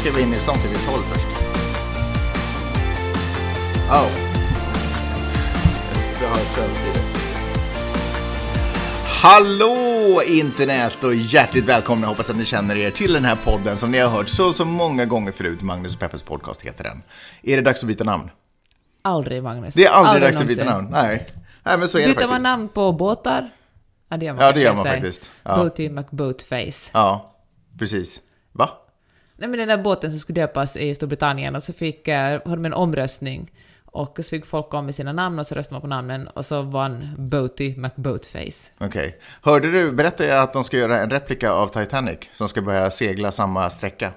[0.00, 1.26] ska vi in i stan till vid 12 först.
[3.90, 4.06] Oh.
[6.20, 7.02] Det har svensk tid.
[9.22, 12.06] Hallå internet och hjärtligt välkomna.
[12.06, 14.64] Hoppas att ni känner er till den här podden som ni har hört så så
[14.64, 15.62] många gånger förut.
[15.62, 17.02] Magnus och Peppers podcast heter den.
[17.42, 18.30] Är det dags att byta namn?
[19.02, 19.74] Aldrig, Magnus.
[19.74, 20.90] Det är aldrig, Aldrig dags att byta någonsin.
[20.92, 21.06] namn.
[21.08, 21.26] Nej.
[21.62, 22.30] Nej, men så är det Byter faktiskt.
[22.30, 23.50] man namn på båtar?
[24.10, 25.30] Ja, det gör man, Ja, det gör man faktiskt.
[25.42, 25.56] Ja.
[25.56, 26.90] Boaty McBoatface.
[26.92, 27.34] Ja,
[27.78, 28.20] precis.
[29.40, 32.56] Nej, men den där båten som skulle döpas i Storbritannien och så fick, eh, hade
[32.56, 33.50] de en omröstning
[33.84, 36.46] och så fick folk komma med sina namn och så röstade man på namnen och
[36.46, 38.70] så vann Boaty McBoatface.
[38.78, 39.18] Okej.
[39.42, 42.90] Hörde du, berättade jag att de ska göra en replika av Titanic som ska börja
[42.90, 44.10] segla samma sträcka?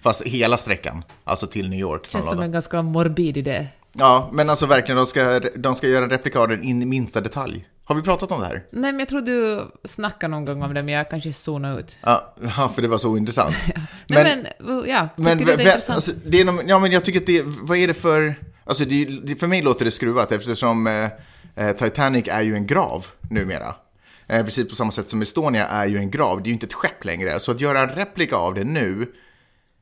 [0.00, 2.06] Fast hela sträckan, alltså till New York.
[2.06, 3.66] Känns som en ganska morbid idé.
[3.92, 6.86] Ja, men alltså verkligen, de ska, de ska göra en replika av den in i
[6.86, 7.66] minsta detalj.
[7.90, 8.64] Har vi pratat om det här?
[8.70, 11.98] Nej, men jag tror du snackade någon gång om det, men jag kanske zonade ut.
[12.00, 13.54] Ja, ja, för det var så ointressant.
[14.06, 14.46] Nej, men,
[14.88, 15.96] ja, tycker men, det är intressant?
[15.96, 18.84] alltså, det är någon, ja, men jag tycker att det, vad är det för, alltså
[18.84, 21.08] det, det, för mig låter det skruvat eftersom eh,
[21.56, 23.74] eh, Titanic är ju en grav numera.
[24.26, 26.66] Eh, precis på samma sätt som Estonia är ju en grav, det är ju inte
[26.66, 27.40] ett skepp längre.
[27.40, 29.06] Så att göra en replika av det nu,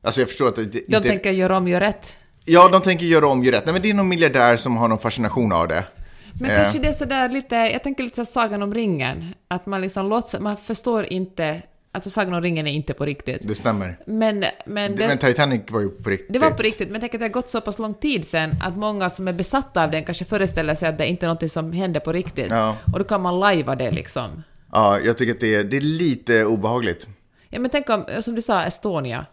[0.01, 2.17] alltså jag förstår att det De inte, tänker göra om, göra rätt.
[2.45, 3.65] Ja, de tänker göra om, göra rätt.
[3.65, 5.83] Nej, men det är någon miljardär som har någon fascination av det.
[6.33, 6.55] Men Eh.
[6.57, 10.09] kanske det är sådär lite, jag tänker lite så Sagan om ringen, att man liksom
[10.09, 13.47] låtsas, man förstår inte, alltså Sagan om ringen är inte på riktigt.
[13.47, 13.97] Det stämmer.
[14.05, 16.33] Men, men, det, Men Titanic var ju på riktigt.
[16.33, 18.27] det var på riktigt, men jag tänker att det har gått så pass lång tid
[18.27, 21.27] sen att många som är besatta av den kanske föreställer sig att det inte är
[21.29, 22.49] något som händer på riktigt.
[22.51, 22.75] Ja.
[22.93, 24.43] Och då kan man lajva det liksom.
[24.71, 27.07] Ja, jag tycker att det är, det är lite obehagligt.
[27.49, 29.25] Ja men tänk om, som du sa, Estonia.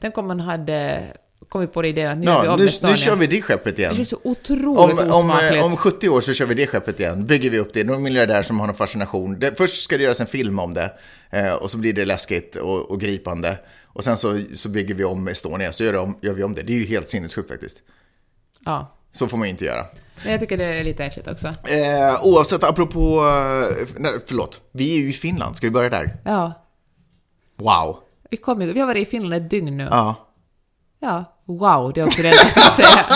[0.00, 1.02] Tänk om man hade
[1.48, 3.42] kommit på det idén att nu gör vi Ja, om nu, nu kör vi det
[3.42, 3.94] skeppet Det igen.
[3.94, 5.54] känns så otroligt Om, om, osmakligt.
[5.54, 7.26] eh, om 70 år så kör vi det skeppet igen.
[7.26, 7.84] Bygger vi upp det.
[7.84, 9.38] Någon miljardär som har någon fascination.
[9.38, 10.92] Det, först ska det göras en film om det.
[11.30, 13.58] Eh, och så blir det läskigt och, och gripande.
[13.84, 15.72] Och sen så, så bygger vi om Estonia.
[15.72, 16.62] Så gör, det om, gör vi om det.
[16.62, 17.78] Det är ju helt sinnessjukt faktiskt.
[18.64, 18.90] Ja.
[19.12, 19.86] Så får man ju inte göra.
[20.22, 21.48] Men jag tycker det är lite äckligt också.
[21.48, 23.16] Eh, oavsett, apropå...
[23.80, 24.60] eh, Nej, förlåt.
[24.72, 25.56] Vi är ju i Finland.
[25.56, 26.16] Ska vi börja där?
[26.24, 26.52] Ja.
[27.56, 27.96] Wow.
[28.30, 29.88] Vi, kom vi har varit i Finland ett dygn nu.
[29.90, 30.23] Ja.
[31.04, 33.04] Ja, wow, det är också det jag kan säga.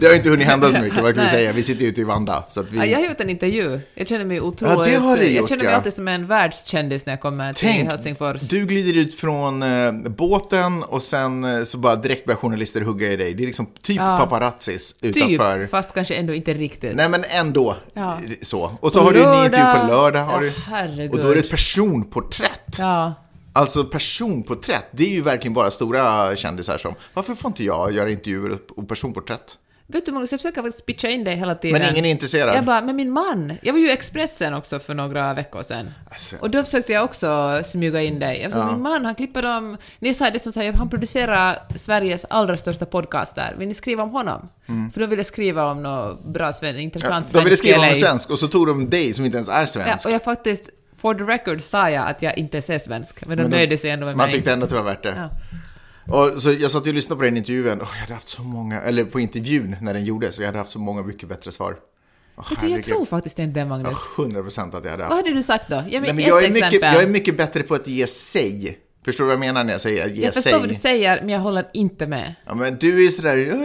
[0.00, 1.52] Det har inte hunnit hända så mycket, vad kan vi säga?
[1.52, 2.44] Vi sitter ju ute i Vanda.
[2.48, 2.78] Så att vi...
[2.78, 3.80] Ja, jag har gjort en intervju.
[3.94, 4.78] Jag känner mig otroligt...
[4.78, 5.76] Ja, det har du jag gjort, känner mig ja.
[5.76, 8.40] alltid som en världskändis när jag kommer till Tänk, Helsingfors.
[8.40, 13.12] du glider ut från eh, båten och sen eh, så bara direkt börjar journalister hugga
[13.12, 13.34] i dig.
[13.34, 14.16] Det är liksom typ Ja.
[14.18, 15.66] paparazzis Typ, utanför.
[15.66, 16.96] fast kanske ändå inte riktigt.
[16.96, 17.76] Nej men ändå.
[17.94, 18.18] Ja.
[18.42, 18.70] Så.
[18.80, 20.24] Och så På har du en ny intervju lördag- på lördag.
[20.24, 20.52] Har Ja, du...
[20.70, 21.10] herregud.
[21.10, 22.76] Och då är det ett personporträtt.
[22.78, 23.14] Ja.
[23.52, 28.10] Alltså personporträtt, det är ju verkligen bara stora kändisar som, varför får inte jag göra
[28.10, 29.58] intervjuer och personporträtt?
[29.90, 31.80] Vet du Magnus, jag försöker pitcha in dig hela tiden.
[31.82, 32.56] Men ingen är intresserad.
[32.56, 33.52] Jag bara, men min man.
[33.62, 35.90] Jag var ju i Expressen också för några veckor sedan.
[36.10, 38.40] Alltså, Och då försökte jag också smyga in dig.
[38.42, 38.72] Jag sa, Ja.
[38.72, 39.76] min man, han klipper dem...
[39.98, 43.54] Ni sa det som säger, han producerar Sveriges allra största podcast där.
[43.58, 44.48] Vill ni skriva om honom?
[44.92, 47.44] För de ville skriva om något bra, intressant Mm.
[47.44, 49.66] de ville skriva om svensk och så tog de dig som inte ens är Ja,
[49.66, 50.06] svensk.
[50.06, 50.62] och jag faktiskt,
[50.98, 53.90] for the record sa jag att jag inte är svensk, men de Men nöjde sig
[53.90, 54.34] ändå med Man mig.
[54.34, 55.14] tyckte ändå att det var värt det.
[55.16, 55.30] Ja.
[56.32, 57.66] Och så jag satt och lyssnade på den intervjun.
[57.82, 60.70] Oh, jag hade haft så många, eller på intervjun när den gjordes, jag hade haft
[60.70, 61.76] så många mycket bättre svar.
[62.36, 63.96] Oh, jag tror faktiskt inte det, Magnus.
[64.18, 65.24] 100 procent att jag hade Vad haft.
[65.26, 65.76] hade du sagt då?
[65.76, 66.72] Ge mig Nej, men ett jag, är exempel.
[66.72, 68.78] mycket, jag är mycket bättre på att ge sig.
[69.04, 70.42] Förstår du vad jag menar när jag säger ge jag sig?
[70.42, 72.34] förstår vad du säger, men jag håller inte med.
[72.46, 73.56] Ja, men du är sådär, "Eh,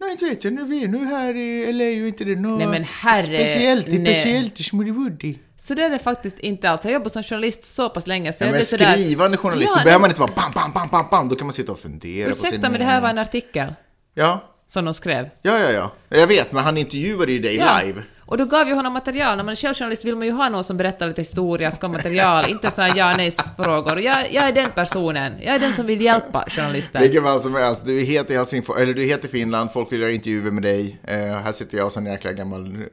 [0.00, 2.58] nej inte vet jag, nu är vi nu här i LA och inte det något
[2.58, 3.96] Nej, men herre- speciellt, nej.
[4.06, 6.80] speciellt i Smoothie Så det är det faktiskt inte alls.
[6.84, 8.92] Jag har jobbat som journalist så pass länge så Ja, jag men sådär...
[8.92, 11.46] skrivande journalist, Ja, då behöver man inte vara bam, bam, bam, bam, bam, då kan
[11.46, 13.74] man sitta och fundera på sin Ursäkta, men det här var en artikel
[14.14, 15.28] Ja, som de skrev.
[15.42, 15.90] ja, ja, ja.
[16.18, 17.80] Jag vet, men han intervjuade ju dig Ja.
[17.84, 18.02] live.
[18.26, 19.36] Och då gav ju honom material.
[19.36, 22.44] När man är självjournalist vill man ju ha någon som berättar lite historia, ska material,
[22.50, 23.94] inte sådana ja nej frågor.
[23.96, 25.32] Och jag, jag är den personen.
[25.40, 27.00] Jag är den som vill hjälpa journalister.
[27.00, 29.72] Vilken fall som helst, du är het i Helsingfors, eller du är het i Finland,
[29.72, 30.98] folk vill göra intervjuer med dig.
[31.04, 32.84] Eh, här sitter jag som en jäkla gammal...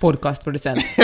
[0.00, 0.84] Podcastproducent.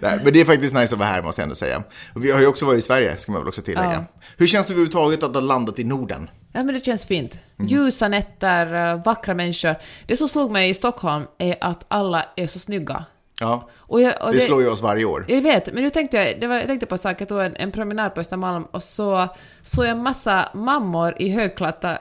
[0.00, 1.82] Nej, men det är faktiskt nice att vara här måste jag ändå säga.
[2.14, 3.92] Och vi har ju också varit i Sverige, ska man väl också tillägga.
[3.92, 4.04] Ja.
[4.36, 6.30] Hur känns det överhuvudtaget att ha landat i Norden?
[6.52, 7.38] Ja, men det känns fint.
[7.58, 7.68] Mm.
[7.68, 9.76] Ljusa nätter, eh, vackra människor.
[10.06, 13.04] Det som slog mig i Stockholm är att alla är så snygga.
[13.40, 15.24] Ja, Och jag, och det slår ju oss varje år.
[15.28, 17.40] Jag vet, men nu tänkte jag, det var, jag tänkte på en sak, jag tog
[17.40, 19.28] en, en promenad på Östermalm och så
[19.64, 21.28] såg jag en massa mammor i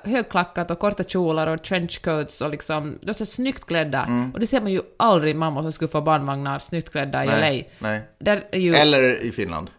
[0.04, 4.04] högklackat och korta kjolar och trenchcoats och liksom, de är så snyggt klädda.
[4.04, 4.32] Mm.
[4.32, 7.90] Och det ser man ju aldrig mammor som skuffar barnvagnar snyggt klädda i Nej, LA.
[8.20, 8.50] nej.
[8.54, 8.76] Ju...
[8.76, 9.70] Eller i Finland.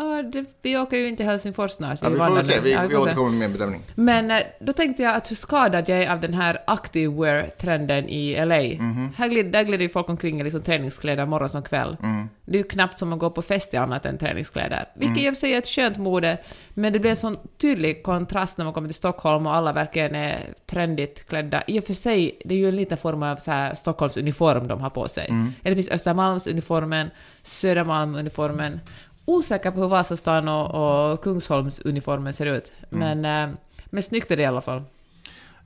[0.00, 1.98] Ja, det, vi åker ju inte till Helsingfors snart.
[2.02, 2.96] Ja, vi får väl se, vi, Ja, vi se.
[2.96, 3.80] återkommer med en bedömning.
[3.94, 8.44] Men eh, då tänkte jag att hur skadad jag är av den här activewear-trenden i
[8.44, 8.84] LA.
[8.84, 9.12] Mhm.
[9.16, 11.96] Här glider, där glider ju folk omkring i liksom träningskläder morgon som kväll.
[12.02, 12.28] Mm.
[12.44, 14.84] Det är ju knappt som att gå på fest i annat än träningskläder.
[14.94, 16.38] Vilket i och för sig är ett skönt mode,
[16.70, 20.14] men det blir en sån tydlig kontrast när man kommer till Stockholm och alla verkligen
[20.14, 21.62] är trendigt klädda.
[21.66, 24.80] I och för sig, det är ju en liten form av så här Stockholmsuniform de
[24.80, 25.26] har på sig.
[25.28, 25.52] Mm.
[25.62, 27.10] Eller det finns Östermalmsuniformen,
[27.42, 28.80] Södermalmsuniformen.
[29.24, 32.72] Osäker på hur Vasastan och, och Kungsholmsuniformen ser ut.
[32.92, 33.20] Mm.
[33.20, 33.56] Men, eh,
[33.86, 34.82] men snyggt är det i alla fall.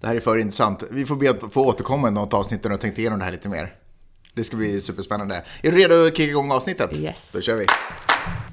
[0.00, 0.82] Det här är för intressant.
[0.90, 3.24] Vi får be att få återkomma i något avsnitt när du har tänkt igenom det
[3.24, 3.72] här lite mer.
[4.34, 5.42] Det ska bli superspännande.
[5.62, 6.98] Är du redo att kicka igång avsnittet?
[6.98, 7.30] Yes.
[7.32, 7.66] Då kör vi.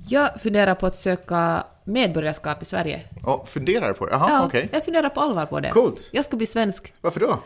[0.07, 3.01] Jag funderar på att söka medborgarskap i Sverige.
[3.23, 4.11] Ja, funderar på det?
[4.11, 4.69] Jaha, Ja, okej.
[4.71, 5.69] jag funderar på allvar på det.
[5.69, 6.09] Coolt.
[6.11, 6.93] Jag ska bli svensk.
[7.01, 7.39] Varför då?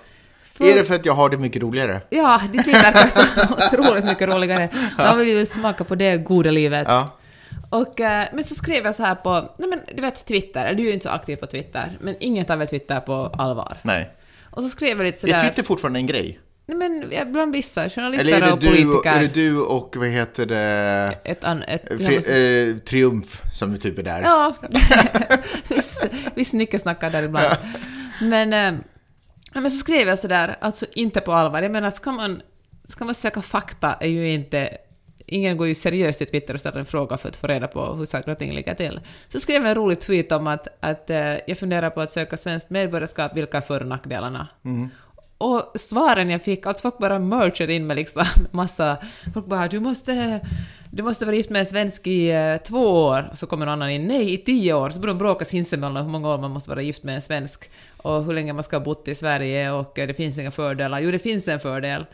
[0.44, 2.02] För- Är det för att jag har det mycket roligare?
[2.10, 4.70] Ja, ditt liv verkar så otroligt mycket roligare.
[4.98, 6.88] Man vill ju smaka på det goda livet.
[6.90, 7.10] Ja.
[7.76, 10.78] Och, eh, men så skrev jag så här på, nej men du vet Twitter, eller
[10.78, 13.78] du är ju inte så aktiv på Twitter, men ingen tar väl Twitter på allvar.
[13.82, 14.10] Nej.
[14.52, 15.34] Och så skrev jag lite sådär...
[15.34, 16.40] Är Twitter fortfarande en grej?
[16.66, 19.12] Nej men bland vissa journalister Eller är det, och du, politiker.
[19.12, 21.18] är det du och vad heter det?
[21.24, 24.22] Ett, an, ett, Fri, eh, triumf som typ är där.
[24.22, 24.56] Ja,
[25.70, 26.06] viss,
[26.36, 27.56] viss snickesnackar där ibland.
[28.22, 28.82] Men, eh,
[29.54, 31.62] men så skrev jag sådär, alltså inte på allvar.
[31.62, 32.42] Jag menar, ska man,
[32.90, 34.78] ska man söka fakta är ju inte...
[35.26, 37.94] Ingen går ju seriöst till Twitter och ställer en fråga för att få reda på
[37.94, 39.00] hur saker och ting ligger till.
[39.30, 42.38] Så skrev jag en rolig tweet om att, att eh, jag funderar på att söka
[42.38, 44.48] svenskt medborgarskap, vilka är för och nackdelarna?
[45.38, 48.98] Och svaren jag fick, att folk bara merchade in med liksom massa...
[49.34, 50.42] Folk bara du måste,
[50.92, 53.28] du måste vara gift med en svensk i eh, två år.
[53.32, 54.90] Och så kommer någon annan in, nej i tio år.
[54.90, 57.70] Så börjar de bråka sinsemellan hur många år man måste vara gift med en svensk.
[57.98, 61.00] Och hur länge man ska ha bott i Sverige och eh, det finns inga fördelar.
[61.00, 62.06] Jo, det finns en fördel.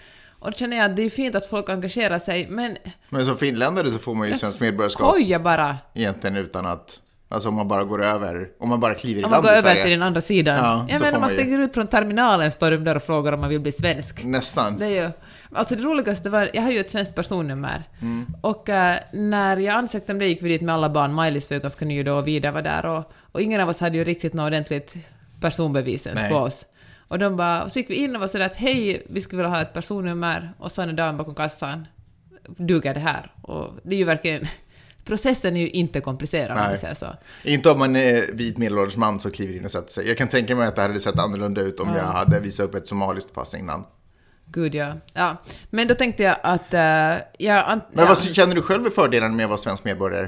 [0.41, 2.77] Och då känner jag att det är fint att folk engagerar sig, men...
[3.09, 5.77] Men som finländare så får man ju Jag svenskt medborgarskap skojar bara!
[5.93, 7.01] egentligen utan att...
[7.29, 9.69] Alltså om man bara går över, om man bara kliver i Om man land går
[9.69, 10.57] över till den andra sidan.
[10.57, 13.39] Ja, jag menar, man man ju- ut från terminalen, står de där och frågar om
[13.39, 14.23] man vill bli svensk.
[14.23, 14.77] Nästan.
[14.77, 15.11] Det är ju...
[15.53, 17.83] Alltså det roligaste var, jag har ju ett svenskt personnummer.
[18.01, 18.25] Mm.
[18.41, 21.13] Och eh, när jag ansökte om det gick vi dit med alla barn.
[21.13, 22.85] Maj-Lis var ju ganska ny då och Vida var där.
[22.85, 24.95] Och, och ingen av oss hade ju riktigt något ordentligt
[25.41, 26.65] personbevis ens på oss.
[27.11, 29.41] Och de bara, och så gick vi in och var sådär att hej, vi skulle
[29.41, 30.53] vilja ha ett personnummer.
[30.57, 31.87] Och så sa en dam bakom kassan,
[32.57, 33.31] duger det här?
[33.41, 34.45] Och det är ju verkligen...
[35.05, 36.67] Processen är ju inte komplicerad om Nej.
[36.67, 37.15] man säger så.
[37.43, 40.07] Inte om man är vit medelålders man som kliver in och sätter sig.
[40.07, 42.75] Jag kan tänka mig att det hade sett annorlunda ut om jag hade visat upp
[42.75, 43.83] ett somaliskt pass innan.
[44.45, 44.93] Gud ja.
[45.13, 45.37] ja.
[45.69, 46.73] Men då tänkte jag att...
[46.73, 46.81] eh,
[47.37, 48.05] jag, Men ja.
[48.07, 50.27] vad känner du själv är fördelen med att vara svensk medborgare?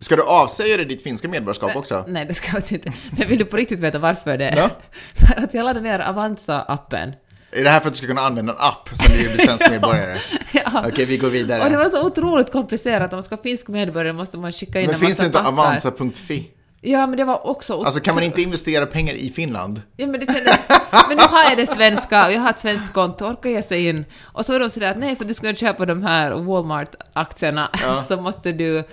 [0.00, 2.04] Ska du avsäga dig ditt finska medborgarskap också?
[2.08, 2.92] Nej, det ska jag inte.
[3.18, 4.54] Men vill du på riktigt veta varför det?
[4.56, 4.70] Ja.
[5.26, 7.12] För att jag laddade ner Avanza-appen.
[7.50, 9.70] Är det här för att du ska kunna använda en app som du blir svensk
[9.70, 10.18] medborgare?
[10.52, 10.84] Ja.
[10.88, 11.76] Okej, vi går Och det vidare.
[11.76, 13.12] var så otroligt komplicerat.
[13.12, 15.26] Om man ska vara finsk medborgare måste man skicka in Men en finns massa det
[15.26, 15.48] inte papper.
[15.62, 16.50] avanza.fi?
[16.80, 17.82] Ja, men det var också...
[17.82, 19.82] Alltså kan man inte investera pengar i Finland?
[19.96, 20.66] Ja, men det kändes...
[21.08, 23.86] Men nu har jag det svenska och jag har ett svenskt konto, orkar jag sig
[23.88, 24.04] in?
[24.22, 27.70] Och så var de sådär att nej, för att du ska köpa de här Walmart-aktierna
[28.08, 28.84] så måste du...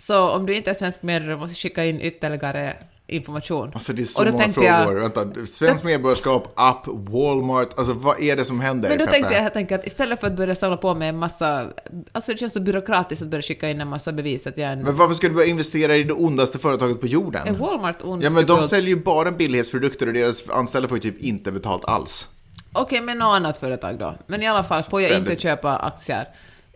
[0.00, 2.76] Så om du inte är svensk medborgare måste du skicka in ytterligare
[3.06, 3.70] information.
[3.74, 5.00] Alltså det är så och då många tänkte jag- frågor.
[5.00, 7.78] Vänta, svensk medborgarskap, app, Walmart.
[7.78, 8.88] Alltså vad är det som händer?
[8.88, 9.16] Men då Peppe?
[9.16, 11.66] tänkte jag helt enkelt att istället för att börja samla på med en massa...
[12.12, 14.72] Alltså det känns så byråkratiskt att börja skicka in en massa bevis att jag är
[14.72, 14.82] en...
[14.82, 17.48] Men varför ska du börja investera i det ondaste företaget på jorden?
[17.48, 18.70] Är Walmart Ja men de ondskefullt?
[18.70, 22.28] säljer ju bara billighetsprodukter och deras anställda får ju typ inte betalt alls.
[22.72, 24.14] Okej, men något annat företag då.
[24.26, 26.28] Men i alla fall får jag inte köpa aktier.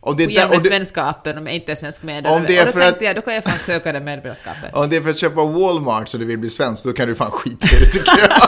[0.04, 2.40] Och det, Och den det, svenska appen om jag inte är svensk medborgare.
[2.40, 4.74] Om det är och då tänkte att- jag, då kan jag fan söka det medborgarskapet.
[4.74, 7.14] om det är för att köpa Walmart så du vill bli svensk, då kan du
[7.14, 8.40] fan skita i det tycker jag.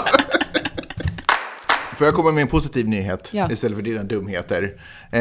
[1.96, 3.50] Får jag komma med en positiv nyhet Ja.
[3.52, 4.72] istället för dina dumheter?
[5.12, 5.20] Eh,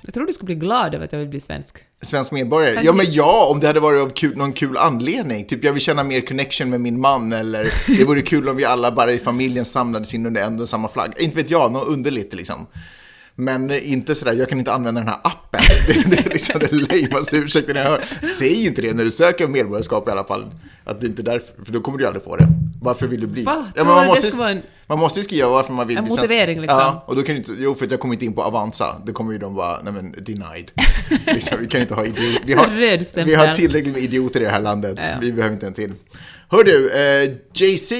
[0.00, 1.76] Jag tror du skulle bli glad över att jag vill bli svensk.
[2.02, 2.80] svensk medborgare?
[2.82, 5.44] Ja men ja, om det hade varit av kul, någon kul anledning.
[5.46, 7.68] Typ jag vill känna mer connection med min man eller
[7.98, 10.88] det vore kul om vi alla bara i familjen samlades in under en och samma
[10.88, 11.12] flagg.
[11.18, 12.66] Inte vet jag, något underligt liksom.
[13.36, 15.60] Men inte sådär, jag kan inte använda den här appen.
[15.86, 18.04] Det, det är liksom den lamaste ursäkten jag hör.
[18.38, 20.50] Säg inte det när du söker medborgarskap i alla fall.
[20.84, 22.48] Att du inte är därför, för då kommer du aldrig få det.
[22.82, 23.42] Varför vill du bli?
[23.42, 23.66] Va?
[23.76, 26.22] Ja, man, måste, en- man måste skriva varför man vill En bli svensk.
[26.30, 26.78] motivering, liksom.
[26.78, 29.02] Ja, och då kan du inte, jo för att jag kommer inte in på Avanza.
[29.06, 30.70] Då kommer ju de bara, nej men denied.
[31.26, 32.40] liksom, vi kan inte ha idioter.
[32.46, 34.98] Vi har, vi har tillräckligt med idioter i det här landet.
[35.02, 35.18] Ja.
[35.20, 35.92] Vi behöver inte en till.
[36.50, 37.94] Hör du, eh, Jay-Z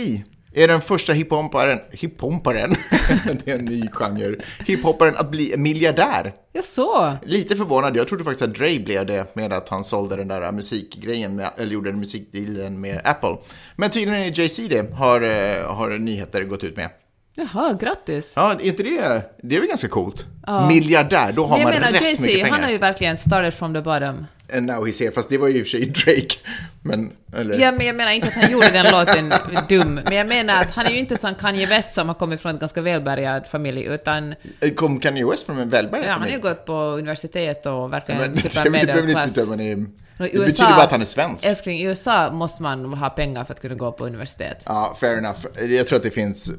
[0.55, 2.71] är den första hiphopparen, hiphopparen,
[3.45, 6.33] det är en ny genre, hiphopparen att bli miljardär.
[6.53, 7.17] Jag så.
[7.23, 10.53] Lite förvånad, jag trodde faktiskt att Dre blev det med att han sålde den där
[10.53, 13.37] musikgrejen, med, eller gjorde en musikdealen med Apple.
[13.77, 16.91] Men tydligen är Jay-Z det, har, eh, har nyheter gått ut med.
[17.37, 18.33] Jaha, grattis.
[18.37, 20.27] Ja, är inte det, det är väl ganska coolt?
[20.69, 22.53] Miljardär, då har jag man menar, rätt Jay-Z, mycket pengar.
[22.53, 24.27] han har ju verkligen started from the bottom.
[24.53, 26.35] And now he's here, fast det var ju i och för sig Drake.
[26.83, 27.59] Men, eller?
[27.59, 29.33] Ja, men jag menar inte att han gjorde den låten
[29.69, 32.41] dum, men jag menar att han är ju inte som Kanye West som har kommit
[32.41, 34.35] från en ganska välbärgad familj, utan
[34.77, 36.49] Kom Kanye West från en välbärgad ja, han har ju familj?
[36.55, 39.35] gått på universitet och verkligen Men, det super behöver inte medelklass.
[39.35, 39.87] döma ni...
[40.19, 41.47] Och i Det betyder bara att han är svensk.
[41.47, 44.63] Älskling, i USA måste man ha pengar för att kunna gå på universitet.
[44.67, 45.39] Ja, fair enough.
[45.69, 46.51] Jag tror att det finns...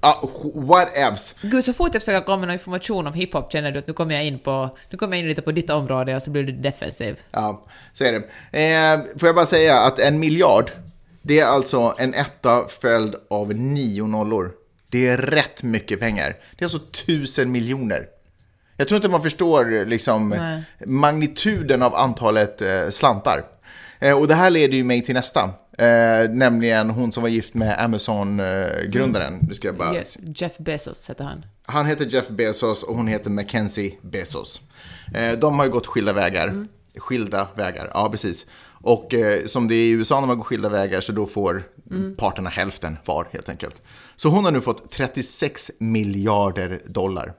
[0.00, 1.38] Ah, whatevs.
[1.42, 3.92] Gud, så fort jag försöker komma med någon information om hiphop känner du att nu
[3.92, 6.42] kommer jag in på, nu kommer jag in lite på ditt område och så blir
[6.42, 7.20] du defensiv.
[7.30, 8.18] Ja, så är det.
[8.60, 10.70] Eh, får jag bara säga att en miljard,
[11.22, 14.52] det är alltså en etta följd av nio nollor.
[14.90, 16.36] Det är rätt mycket pengar.
[16.56, 18.06] Det är alltså tusen miljoner.
[18.76, 20.62] Jag tror inte man förstår liksom Nej.
[20.86, 23.44] magnituden av antalet eh, slantar.
[23.98, 25.50] Eh, och det här leder ju mig till nästa.
[25.78, 29.38] Eh, nämligen hon som var gift med Amazon-grundaren.
[29.48, 29.92] Nu ska jag bara...
[29.94, 31.44] Je- Jeff Bezos heter han.
[31.66, 34.60] Han heter Jeff Bezos och hon heter Mackenzie Bezos.
[35.14, 36.66] Eh, de har ju gått skilda vägar.
[36.98, 38.46] Skilda vägar, ja precis.
[38.82, 41.62] Och eh, som det är i USA när man går skilda vägar så då får
[42.16, 43.82] parterna hälften var helt enkelt.
[44.16, 47.32] Så hon har nu fått 36 miljarder dollar.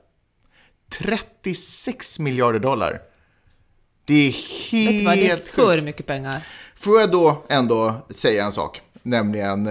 [0.99, 3.01] 36 miljarder dollar.
[4.05, 4.31] Det är
[4.71, 6.41] helt Vet du vad, det är för mycket pengar.
[6.79, 9.67] Får jag då ändå säga en sak, nämligen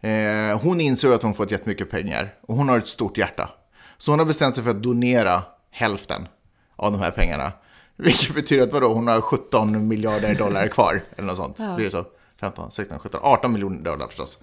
[0.00, 3.50] eh, hon inser att hon fått jättemycket pengar och hon har ett stort hjärta.
[3.98, 6.28] Så hon har bestämt sig för att donera hälften
[6.76, 7.52] av de här pengarna.
[7.96, 11.56] Vilket betyder att vadå, hon har 17 miljarder dollar kvar eller något sånt.
[11.58, 11.76] Ja.
[11.78, 12.04] Det så?
[12.40, 14.38] 15, 16, 17, 18 miljoner dollar förstås.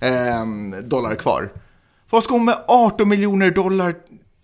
[0.00, 1.52] Ehm, dollar kvar.
[2.10, 3.94] Vad ska hon med 18 miljoner dollar?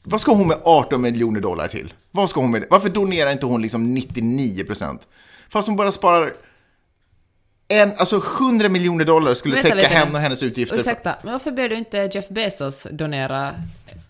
[0.02, 1.94] Vad ska hon med 18 miljoner dollar till?
[2.11, 5.06] Vad ska hon med Varför donerar inte hon liksom 99 procent?
[5.49, 6.32] Fast hon bara sparar
[7.68, 10.76] en, alltså 100 miljoner dollar skulle Vänta täcka henne och hennes utgifter.
[10.76, 13.54] Ursäkta, men varför ber du inte Jeff Bezos donera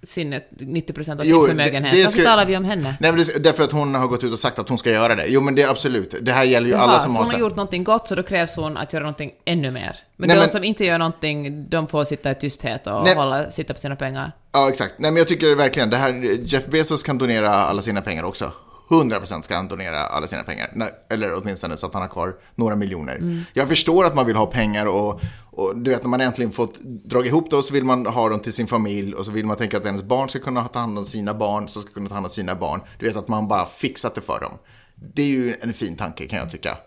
[0.03, 1.93] sin 90% av Jo, sin förmögenhet?
[1.93, 2.95] det- det varför skulle- talar vi om henne?
[3.01, 5.15] Nej, men det, därför att hon har gått ut och sagt att hon ska göra
[5.15, 5.27] det.
[5.29, 6.15] Jo, men det är absolut.
[6.23, 7.25] Det här gäller ju Jaha, alla som så har...
[7.25, 9.97] hon har gjort någonting gott så då krävs hon att göra någonting ännu mer.
[10.17, 13.15] Men Nej, de men- som inte gör någonting, de får sitta i tysthet och Nej.
[13.15, 14.33] hålla, sitta på sina pengar.
[14.53, 14.95] Ja, exakt.
[14.99, 18.53] Nej, men jag tycker verkligen, det här, Jeff Bezos kan donera alla sina pengar också.
[18.89, 20.71] 100% ska han donera alla sina pengar.
[20.75, 23.17] Nej, eller åtminstone så att han har kvar några miljoner.
[23.17, 23.43] Mm.
[23.53, 26.79] Jag förstår att man vill ha pengar och, och du vet när man äntligen fått
[26.81, 29.47] dra ihop det och så vill man ha dem till sin familj och så vill
[29.47, 32.09] man tänka att ens barn ska kunna ta hand om sina barn, så ska kunna
[32.09, 32.81] ta hand om sina barn.
[32.99, 34.59] Du vet att man bara fixat det för dem.
[34.95, 36.79] Det är ju en fin tanke kan jag tycka.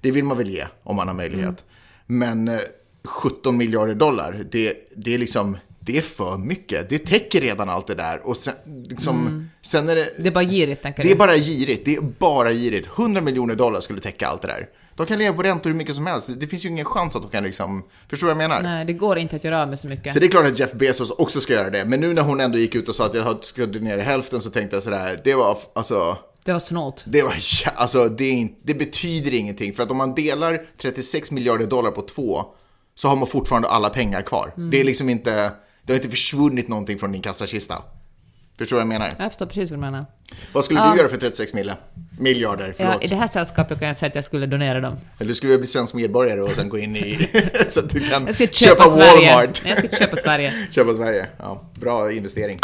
[0.00, 1.64] Det vill man väl ge om man har möjlighet.
[2.06, 2.58] Men eh,
[3.04, 6.88] 17 miljarder dollar, det, det är liksom, det är för mycket.
[6.88, 8.54] Det täcker redan allt det där och sen,
[8.88, 10.12] liksom, sen är det...
[10.18, 11.18] Det är bara girigt, tänker Det är du?
[11.18, 12.88] bara girigt, det är bara girigt.
[12.98, 14.68] 100 miljoner dollar skulle täcka allt det där.
[14.96, 16.30] De kan leva på räntor hur mycket som helst.
[16.40, 18.62] Det finns ju ingen chans att de kan liksom, förstår du vad jag menar?
[18.62, 20.12] Nej, det går inte att göra av med så mycket.
[20.12, 21.84] Så det är klart att Jeff Bezos också ska göra det.
[21.84, 24.50] Men nu när hon ändå gick ut och sa att jag ska donera hälften så
[24.50, 27.04] tänkte jag sådär, det var alltså, Det var snålt.
[27.06, 27.34] det var,
[27.74, 29.72] alltså det, är inte, det betyder ingenting.
[29.74, 32.44] För att om man delar 36 miljarder dollar på två
[32.94, 34.52] så har man fortfarande alla pengar kvar.
[34.70, 35.50] Det är liksom inte,
[35.86, 37.82] det har inte försvunnit någonting från din kassakista.
[38.58, 39.14] Förstår du vad jag menar?
[39.18, 40.06] Jag förstår precis vad du menar.
[40.52, 41.76] Vad skulle du göra för 36 mille?
[42.18, 42.74] miljarder?
[42.76, 42.94] Förlåt.
[42.94, 44.96] Ja, I det här sällskapet kan jag säga att jag skulle donera dem.
[45.18, 47.28] Eller du skulle bli svensk medborgare och sen gå in i...
[47.70, 49.34] så att du kan Jag skulle köpa, Sverige.
[49.34, 49.62] Walmart.
[49.64, 50.66] Jag skulle köpa Sverige.
[50.70, 51.26] köpa Sverige.
[51.38, 52.58] Ja, bra investering.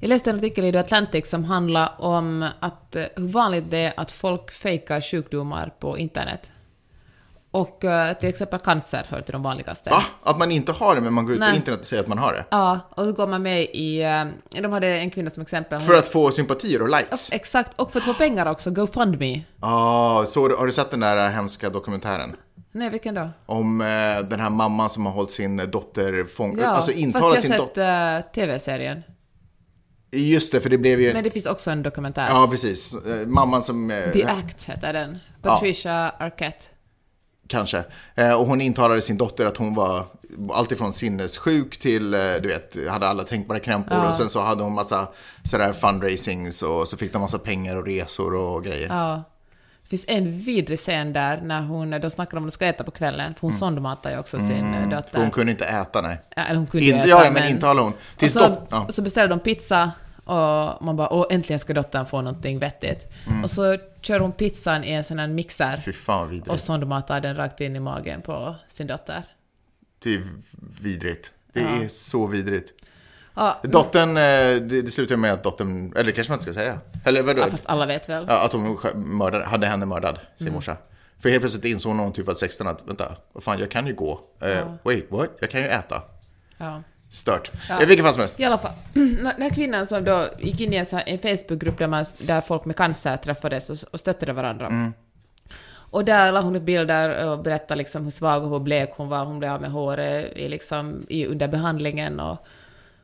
[0.00, 3.78] Jag läste en artikel i The Atlantic som handlar om att, eh, hur vanligt det
[3.78, 6.50] är att folk fejkar sjukdomar på internet.
[7.56, 9.90] Och eh, till exempel cancer hör till de vanligaste.
[9.90, 10.02] Va?
[10.22, 11.50] Att man inte har det men man går ut Nej.
[11.50, 12.44] på internet och säger att man har det?
[12.50, 14.02] Ja, och så går man med i...
[14.02, 14.24] eh,
[14.62, 15.78] De hade en kvinna som exempel.
[15.78, 17.32] Hon- För att få sympatier och likes?
[17.32, 18.70] Exakt, och för att få pengar också.
[18.70, 19.42] GoFundMe.
[19.60, 22.36] Ja, så har du sett den där hemska dokumentären?
[22.72, 23.28] Nej, vilken då?
[23.46, 23.86] Om eh,
[24.30, 27.52] den här mamman som har hållit sin dotter fångad, Ja, alltså fast intalat jag sin
[27.52, 28.18] har dotter.
[28.22, 29.02] sett eh, TV-serien.
[30.10, 31.12] Just det, för det blev ju...
[31.12, 32.26] Men det finns också en dokumentär.
[32.30, 32.94] Ja, precis.
[32.94, 33.90] Eh, Mamman som...
[33.90, 35.18] eh, The Act heter den.
[35.42, 36.64] Patricia Arquette.
[37.48, 37.84] Kanske.
[38.14, 40.04] Eh, och hon intalade sin dotter att hon var
[40.52, 44.08] alltifrån sinnessjuk till, eh, du vet, hade alla tänkbara krämpor.
[44.08, 45.08] Och sen så hade hon massa
[45.44, 48.88] sådär fundraisings och så fick de massa pengar och resor och grejer.
[48.88, 49.22] Ja.
[49.82, 52.84] Det finns en vidrig scen där när hon, de snackar om att de ska äta
[52.84, 54.94] på kvällen, för hon sondmatar ju också sin eh, dotter.
[54.94, 55.02] Mm.
[55.10, 56.18] För hon kunde inte äta, nej.
[56.36, 57.92] Ja, Eller hon kunde In, äta, ja, ja, men intalade hon.
[57.92, 58.86] och Tills så, dot, ja.
[58.90, 59.92] så beställer de pizza
[60.26, 63.06] och man bara åh äntligen ska dottern få någonting vettigt.
[63.26, 63.44] Mm.
[63.44, 66.48] Och så kör hon pizzan i en sån här mixer Fy fan vidrigt.
[66.48, 69.22] och sondmatar den rakt in i magen på sin dotter.
[69.98, 70.22] Det är
[70.80, 71.32] vidrigt.
[71.52, 72.72] Det är så vidrigt.
[73.34, 76.80] Ja, Dottern, eh, det, det slutar med att dottern, eller kanske man inte ska säga.
[77.04, 77.40] Eller vadå?
[77.40, 78.24] ja, fast alla vet väl.
[78.28, 80.76] Ja, att hon mördade, hade henne mördad, sin morsa.
[81.18, 83.70] För helt plötsligt insåg hon när hon typ var 16 att vänta, vad fan jag
[83.70, 84.20] kan ju gå.
[84.40, 85.30] Eh, Wait, what?
[85.40, 86.02] Jag kan ju äta.
[86.56, 86.82] Ja.
[87.10, 87.50] Stört.
[87.68, 87.82] Ja.
[87.82, 88.40] I vilket fall som helst.
[88.40, 92.04] I alla fall, den här kvinnan som då gick in i en, Facebookgrupp där, man,
[92.18, 94.92] där folk med cancer träffades och, och stöttade varandra.
[95.90, 99.08] Och där la hon upp bilder och berättade liksom hur svag och hur blek hon
[99.08, 99.24] var.
[99.24, 102.20] Hon blev av med håret i, liksom, i, under behandlingen.
[102.20, 102.46] Och,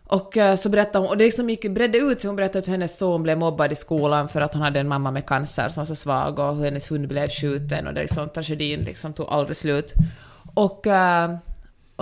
[0.07, 2.67] och eh, så berättade hon, och det liksom gick, bredde ut sig, hon berättade att
[2.67, 5.81] hennes son blev mobbad i skolan för att han hade en mamma med cancer som
[5.81, 9.27] var så svag och hur hennes hund blev skjuten och det liksom, tragedin liksom tog
[9.29, 9.93] aldrig slut.
[10.55, 11.37] Och, eh,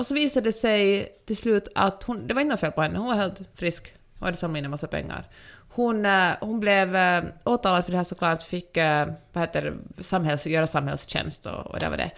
[0.00, 2.83] och så visade det sig till slut att hon, det var inte något fel på
[2.83, 3.95] henne, hon var helt frisk.
[4.19, 5.28] Hon hade samlat in en massa pengar.
[5.69, 10.02] Hon, eh, hon blev eh, åtalad för det här såklart, fick eh, vad heter det,
[10.02, 12.11] samhälls, göra samhällstjänst och, och det var det.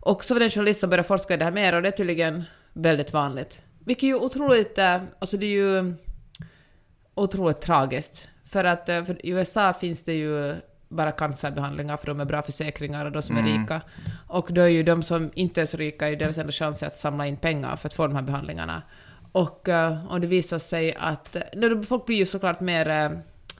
[0.00, 1.88] Och så var det en journalist som började forska i det här mer och det
[1.88, 3.58] är tydligen väldigt vanligt.
[3.84, 4.78] Vilket är ju otroligt,
[5.18, 5.94] alltså det är ju
[7.14, 8.28] otroligt tragiskt.
[8.44, 10.54] För att för i USA finns det ju
[10.90, 13.80] bara cancerbehandlingar för de är bra försäkringar och de som är rika.
[14.26, 16.82] Och då är ju de som inte är så rika, är ju deras enda chans
[16.82, 18.82] att samla in pengar för att få de här behandlingarna.
[19.32, 21.36] Och, eh, och det visar sig att...
[21.52, 23.10] då- Folk blir ju såklart mer eh,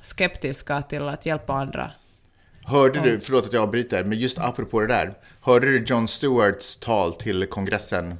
[0.00, 1.90] skeptiska till att hjälpa andra.
[2.64, 5.12] Hörde du, förlåt att jag avbryter, men just apropå det där.
[5.40, 8.14] Hörde du John Stewarts tal till kongressen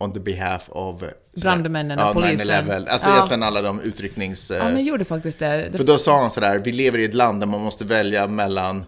[0.00, 1.02] on the behalf of...
[1.42, 2.46] Brandmännen och ja, polisen.
[2.46, 2.88] 9/11.
[2.88, 3.14] Alltså Ja.
[3.14, 4.50] egentligen alla de utrycknings...
[4.50, 5.68] Ja, men gjorde faktiskt det.
[5.72, 8.26] För det då sa han sådär, vi lever i ett land där man måste välja
[8.26, 8.84] mellan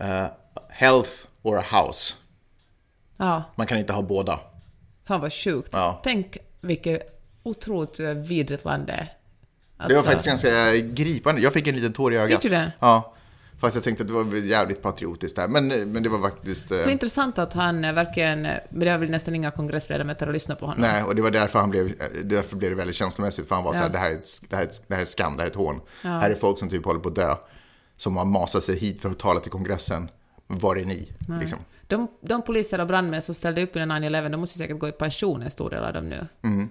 [0.00, 0.24] eh,
[0.68, 1.10] health
[1.42, 2.14] or a house.
[3.16, 4.40] ja, Man kan inte ha båda.
[5.08, 5.68] fan vad sjukt.
[5.72, 6.00] Ja.
[6.04, 8.96] Tänk vilket otroligt eh, vidrigt land det är.
[8.98, 9.08] Det
[9.82, 11.40] var Alltså, faktiskt ganska gripande.
[11.40, 12.42] Jag fick en liten tår i ögat.
[12.42, 12.72] Fick du det?
[12.80, 13.12] Ja.
[13.60, 15.48] Fast jag tänkte att det var jävligt patriotiskt där.
[15.48, 16.70] Men, men det var faktiskt...
[16.72, 18.46] eh, Så intressant att han eh, verkligen...
[18.46, 20.80] eh, Men det är väl nästan inga kongressledamöter att lyssna på honom.
[20.80, 21.92] Nej, och det var därför han blev, eh,
[22.24, 23.48] därför blev det väldigt känslomässigt.
[23.48, 23.82] För han var så Ja.
[23.82, 25.46] här, det här, är ett, det, här är ett, det här är skam, det här
[25.46, 25.80] är ett hån.
[26.02, 27.34] Här är folk som typ håller på att dö.
[27.96, 30.10] Som har masat sig hit för att tala till kongressen.
[30.46, 31.12] Var är ni?
[31.40, 31.58] Liksom.
[31.86, 34.92] De, de poliser och brandmän som ställde upp under 9-11, de måste säkert gå i
[34.92, 36.16] pension, en stor del av dem nu.
[36.42, 36.68] Är-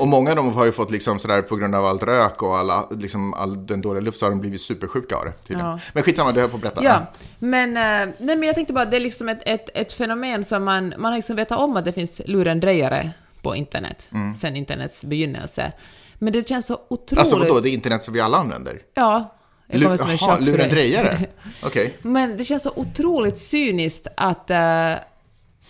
[0.00, 2.58] Och många av dem har ju fått liksom sådär på grund av allt rök och
[2.58, 5.66] alla, liksom all den dåliga luften så har de blivit supersjuka av det tydligen.
[5.70, 5.78] Ja.
[5.92, 6.84] Men skitsamma, du höll på att berätta.
[6.84, 7.00] Ja,
[7.38, 10.64] men, eh, nej, men jag tänkte bara det är liksom ett, ett, ett fenomen som
[10.64, 13.10] man, man har liksom vetat om att det finns lurendrejare
[13.42, 14.34] på internet, Mm.
[14.34, 15.72] sen internets begynnelse.
[16.18, 17.18] Men det känns så otroligt...
[17.18, 18.82] Alltså vadå, det är internet som vi alla använder?
[18.94, 19.34] Ja.
[19.66, 21.18] Jag Lu- kommer som en Jaha, lurendrejare?
[21.62, 21.96] Okej.
[22.02, 24.92] Men det känns så otroligt cyniskt att, eh,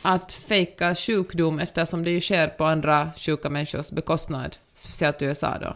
[0.03, 5.59] att fejka sjukdom eftersom det ju sker på andra sjuka människors bekostnad, speciellt i USA
[5.59, 5.75] då.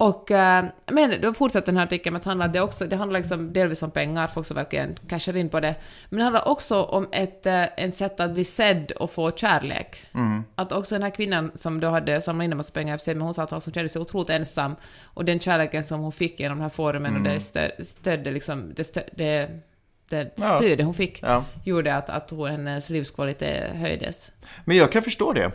[0.00, 3.20] Och, eh, men då fortsätter den här artikeln med att handla, det, också, det handlar
[3.20, 5.74] liksom delvis om pengar, folk som verkligen cashar in på det,
[6.08, 10.02] men det handlar också om ett eh, en sätt att bli sedd och få kärlek.
[10.54, 13.14] Att också den här kvinnan som då hade samlat in en massa pengar i sig,
[13.14, 16.40] men hon sa att hon kände sig otroligt ensam, och den kärleken som hon fick
[16.40, 19.50] genom den här forumen och det stö, stödde liksom, det, stö, det,
[20.10, 20.84] det Ja.
[20.84, 21.44] hon fick Ja.
[21.64, 24.30] gjorde att, att hennes livskvalitet höjdes.
[24.64, 25.50] Men jag kan förstå det.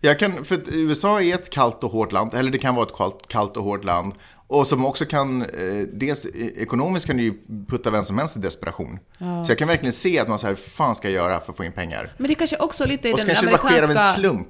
[0.00, 2.96] Jag kan, för USA är ett kallt och hårt land, eller det kan vara ett
[2.96, 4.12] kallt, kallt och hårt land.
[4.46, 7.34] Och som också kan, eh, dels eh, ekonomiskt kan det ju
[7.68, 8.98] putta vem som helst i desperation.
[9.18, 11.64] Så jag kan verkligen se att man säger, fan ska jag göra för att få
[11.64, 12.10] in pengar?
[12.16, 13.84] Men det kanske också lite i Och så den kanske det bara sker av en
[13.84, 14.20] amerikanska...
[14.20, 14.48] slump.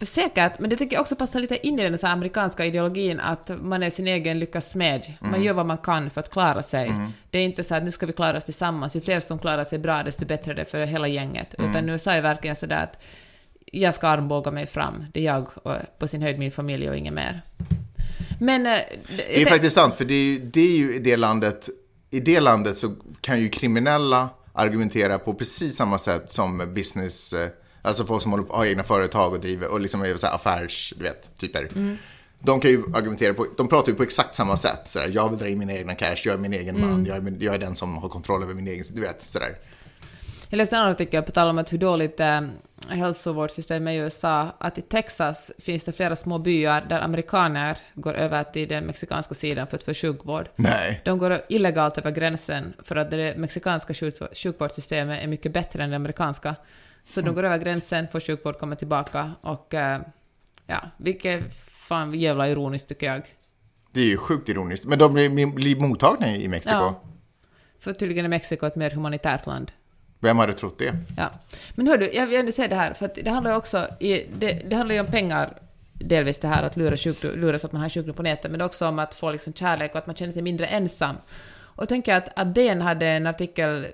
[0.00, 3.50] Säkert, men det tycker jag också passar lite in i den så amerikanska ideologin att
[3.62, 5.14] man är sin egen lyckas smed.
[5.20, 5.42] Man Mm.
[5.42, 6.92] gör vad man kan för att klara sig.
[7.30, 8.96] Det är inte så att nu ska vi klara oss tillsammans.
[8.96, 11.54] Ju fler som klarar sig bra, desto bättre är det för hela gänget.
[11.58, 11.70] Mm.
[11.70, 13.02] Utan USA är verkligen sådär att
[13.72, 15.04] jag ska armbåga mig fram.
[15.12, 17.42] Det är jag och på sin höjd min familj och inget mer.
[18.40, 18.66] Men...
[18.66, 18.72] eh,
[19.16, 21.68] Det är faktiskt sant, för det är, ju- det är ju i det landet,
[22.10, 27.48] i det landet så kan ju kriminella argumentera på precis samma sätt som business, eh,
[27.88, 30.34] alltså folk som håller på, har egna företag och driver och liksom är så här
[30.34, 31.68] affärs, du vet, typer.
[32.40, 34.80] De kan ju argumentera på, de pratar ju på exakt samma sätt.
[34.84, 37.34] Sådär, jag vill dra in mina egna cash, jag är min egen man, jag är,
[37.38, 39.56] jag är den som har kontroll över min egen, du vet, sådär.
[40.50, 42.40] Jag läste en artikel på tal om att hur dåligt eh,
[42.88, 48.44] hälsovårdssystemet i USA, att i Texas finns det flera små byar där amerikaner går över
[48.44, 50.48] till den mexikanska sidan för att få sjukvård.
[50.56, 51.00] Nej.
[51.04, 55.90] De går illegalt över gränsen för att det mexikanska sjuk- sjukvårdssystemet är mycket bättre än
[55.90, 56.54] det amerikanska.
[57.08, 60.00] Så de går över gränsen, får sjukvård, kommer tillbaka och eh,
[60.66, 63.22] ja, vilket fan jävla ironiskt tycker jag.
[63.92, 64.86] Det är ju sjukt ironiskt.
[64.86, 66.74] Men de blir, blir mottagna i Mexiko.
[66.74, 67.02] Ja.
[67.80, 69.72] För tydligen är Mexiko ett mer humanitärt land.
[70.20, 70.96] Vem hade trott det?
[71.16, 71.30] Ja.
[71.74, 74.52] Men hördu, jag vill ändå säga det här, för det handlar ju också i, det,
[74.52, 75.58] det handlar ju om pengar,
[75.92, 78.60] delvis det här att lura, sjukdom, lura så att man har sjukdom på nätet, men
[78.60, 81.16] också om att få liksom kärlek och att man känner sig mindre ensam.
[81.78, 83.86] Och jag tänker att, att DN hade en artikel,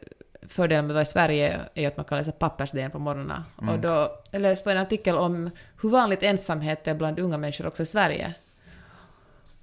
[0.49, 3.45] fördelen med att vara i Sverige är att man kan läsa pappers-DN på morgnarna.
[3.57, 5.51] Och då, jag läste en artikel om
[5.83, 8.35] hur vanligt ensamhet är bland unga människor också i Sverige.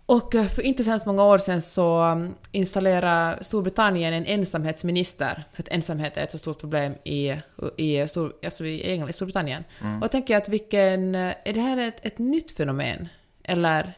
[0.06, 5.64] Och eh, för inte så många år sedan så um, installerade Storbritannien en ensamhetsminister, för
[5.64, 7.36] att ensamhet är ett så stort problem i,
[7.78, 9.64] i, Stor, alltså i, England, i Storbritannien.
[9.82, 9.98] Mm.
[9.98, 11.16] Och jag tänker att vilken...
[11.16, 13.10] eh, Är det här ett, ett nytt fenomen?
[13.44, 13.94] Eller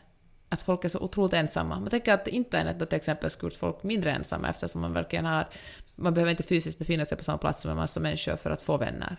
[0.54, 1.80] att folk är så otroligt ensamma?
[1.80, 5.26] Man tänker att internet då till exempel skulle gjort folk mindre ensamma eftersom man verkligen
[5.26, 5.48] har...
[5.96, 8.62] Man behöver inte fysiskt befinna sig på samma plats som en massa människor för att
[8.62, 9.18] få vänner.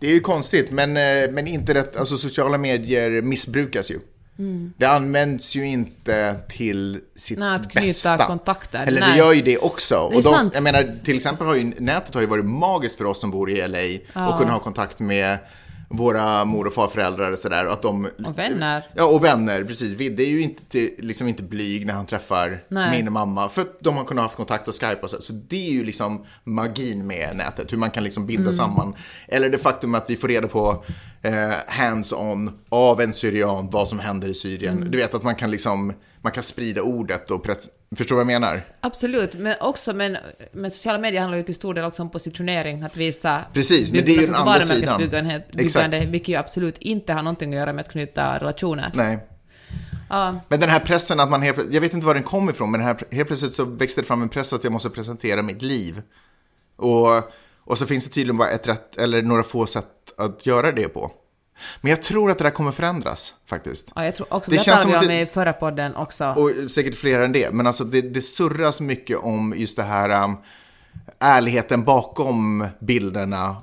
[0.00, 4.00] Det är ju konstigt, men, eh, men internet, alltså sociala medier missbrukas ju.
[4.76, 8.26] Det används ju inte till sitt Nej, att knyta bästa.
[8.26, 8.86] kontakter.
[8.86, 9.18] Eller det Nej.
[9.18, 9.94] gör ju det också.
[9.94, 10.54] Det och de, sant.
[10.54, 13.50] jag menar, till exempel har ju nätet har ju varit magiskt för oss som bor
[13.50, 15.38] i LA och kunna ha kontakt med
[15.88, 17.66] våra mor och farföräldrar och sådär.
[17.66, 18.86] Att de, Och vänner.
[18.94, 19.94] Ja, och vänner, precis.
[19.94, 22.90] Vidde är ju inte, liksom inte blyg när han träffar Nej.
[23.02, 23.48] min mamma.
[23.48, 25.20] För att de har kunnat haft kontakt och Skype och så.
[25.20, 27.72] Så det är ju liksom magin med nätet.
[27.72, 28.52] Hur man kan liksom binda Mm.
[28.54, 28.94] samman.
[29.28, 30.84] Eller det faktum att vi får reda på
[31.22, 34.76] eh, hands-on av en syrian vad som händer i Syrien.
[34.76, 34.90] Mm.
[34.90, 35.92] Du vet att man kan liksom,
[36.22, 37.68] man kan sprida ordet och press...
[37.96, 38.60] Förstår du vad jag menar?
[38.80, 40.16] Absolut, men också, men,
[40.52, 44.04] men sociala medier handlar ju till stor del också om positionering, att visa Precis, men
[44.04, 45.42] det är ju den alltså andra sidan.
[45.52, 48.90] byggande, vilket ju absolut inte har någonting att göra med att knyta relationer.
[48.94, 49.18] Nej.
[50.08, 52.70] Ja, Men den här pressen att man helt jag vet inte var den kom ifrån,
[52.70, 55.42] men den här, helt plötsligt så växte det fram en press att jag måste presentera
[55.42, 56.02] mitt liv.
[56.76, 57.08] Och,
[57.64, 60.88] och så finns det tydligen bara ett rätt, eller några få sätt att göra det
[60.88, 61.10] på.
[61.80, 63.92] Men jag tror att det där kommer förändras faktiskt.
[63.94, 66.24] ja, jag tror också, Det känns talade vi som om det- i förra podden också.
[66.36, 67.50] Och säkert fler än det.
[67.54, 70.36] Men alltså det, det surras mycket om just det här um,
[71.18, 73.48] ärligheten bakom bilderna.
[73.50, 73.54] uh,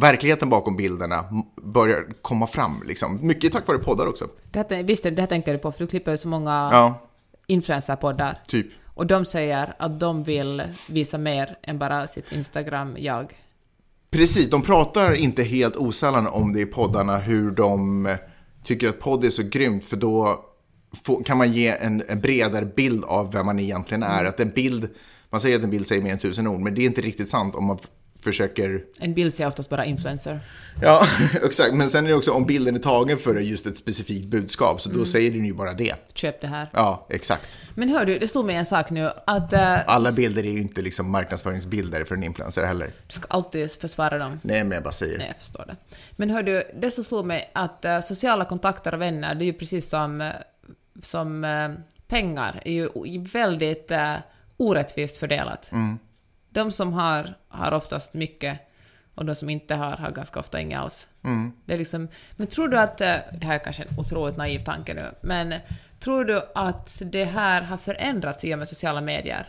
[0.00, 1.24] Verkligheten bakom bilderna
[1.62, 2.82] börjar komma fram.
[2.86, 3.26] Liksom.
[3.26, 4.28] Mycket tack vare poddar också.
[4.50, 7.00] Det här, visst, det här tänker du på, för du klipper ju så många Ja,
[7.46, 8.38] influencerpoddar.
[8.48, 8.66] typ.
[8.94, 13.36] Och de säger att de vill visa mer än bara sitt Instagram-jag.
[14.12, 18.08] Precis, de pratar inte helt osällan om det i poddarna hur de
[18.64, 20.44] tycker att podd är så grymt för då
[21.04, 24.24] får, kan man ge en, en bredare bild av vem man egentligen är.
[24.24, 24.88] Att en bild,
[25.30, 27.28] man säger att en bild säger mer än tusen ord, men det är inte riktigt
[27.28, 27.78] sant om man
[28.24, 30.40] försöker En bild säger oftast bara influencer.
[30.82, 31.06] Ja,
[31.44, 31.74] exakt.
[31.74, 34.88] Men sen är det också om bilden är tagen för just ett specifikt budskap, så
[34.88, 35.06] då Mm.
[35.06, 35.94] säger den ju bara det.
[36.14, 36.70] Köp det här.
[36.72, 37.58] Ja, exakt.
[37.74, 39.52] Men hör du, det stod mig en sak nu att...
[39.52, 42.90] eh, Alla bilder är ju inte liksom marknadsföringsbilder för en influencer heller.
[43.06, 44.40] Du ska alltid försvara dem.
[44.42, 45.18] Nej, men jag bara säger.
[45.18, 45.76] Nej, jag förstår det.
[46.16, 49.46] Men hör du, det som slog mig att eh, sociala kontakter och vänner, det är
[49.46, 50.30] ju precis som, eh,
[51.02, 51.70] som eh,
[52.08, 52.88] pengar, är ju
[53.32, 53.92] väldigt
[54.56, 55.70] orättvist fördelat.
[56.52, 58.58] De som har, har oftast mycket
[59.14, 61.06] och de som inte har, har ganska ofta inget alls.
[61.64, 64.58] Det är liksom, men tror du att, eh, det här är kanske en otroligt naiv
[64.58, 65.54] tanke nu, men
[66.00, 69.46] tror du att det här har förändrats i och med sociala medier?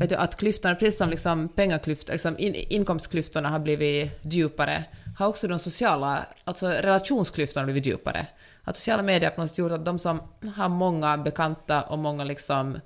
[0.00, 4.84] Vet du, att klyftorna, precis som liksom pengaklyftor, liksom in, inkomstklyftorna har blivit djupare,
[5.18, 8.26] har också de sociala, alltså relationsklyftorna blivit djupare.
[8.64, 10.22] Att sociala medier på något sätt gjort att de som
[10.56, 12.80] har många bekanta och många liksom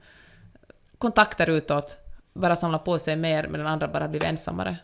[0.99, 2.06] kontakter utåt
[2.37, 4.77] bara samlar på sig mer medan andra bara blir ensammare.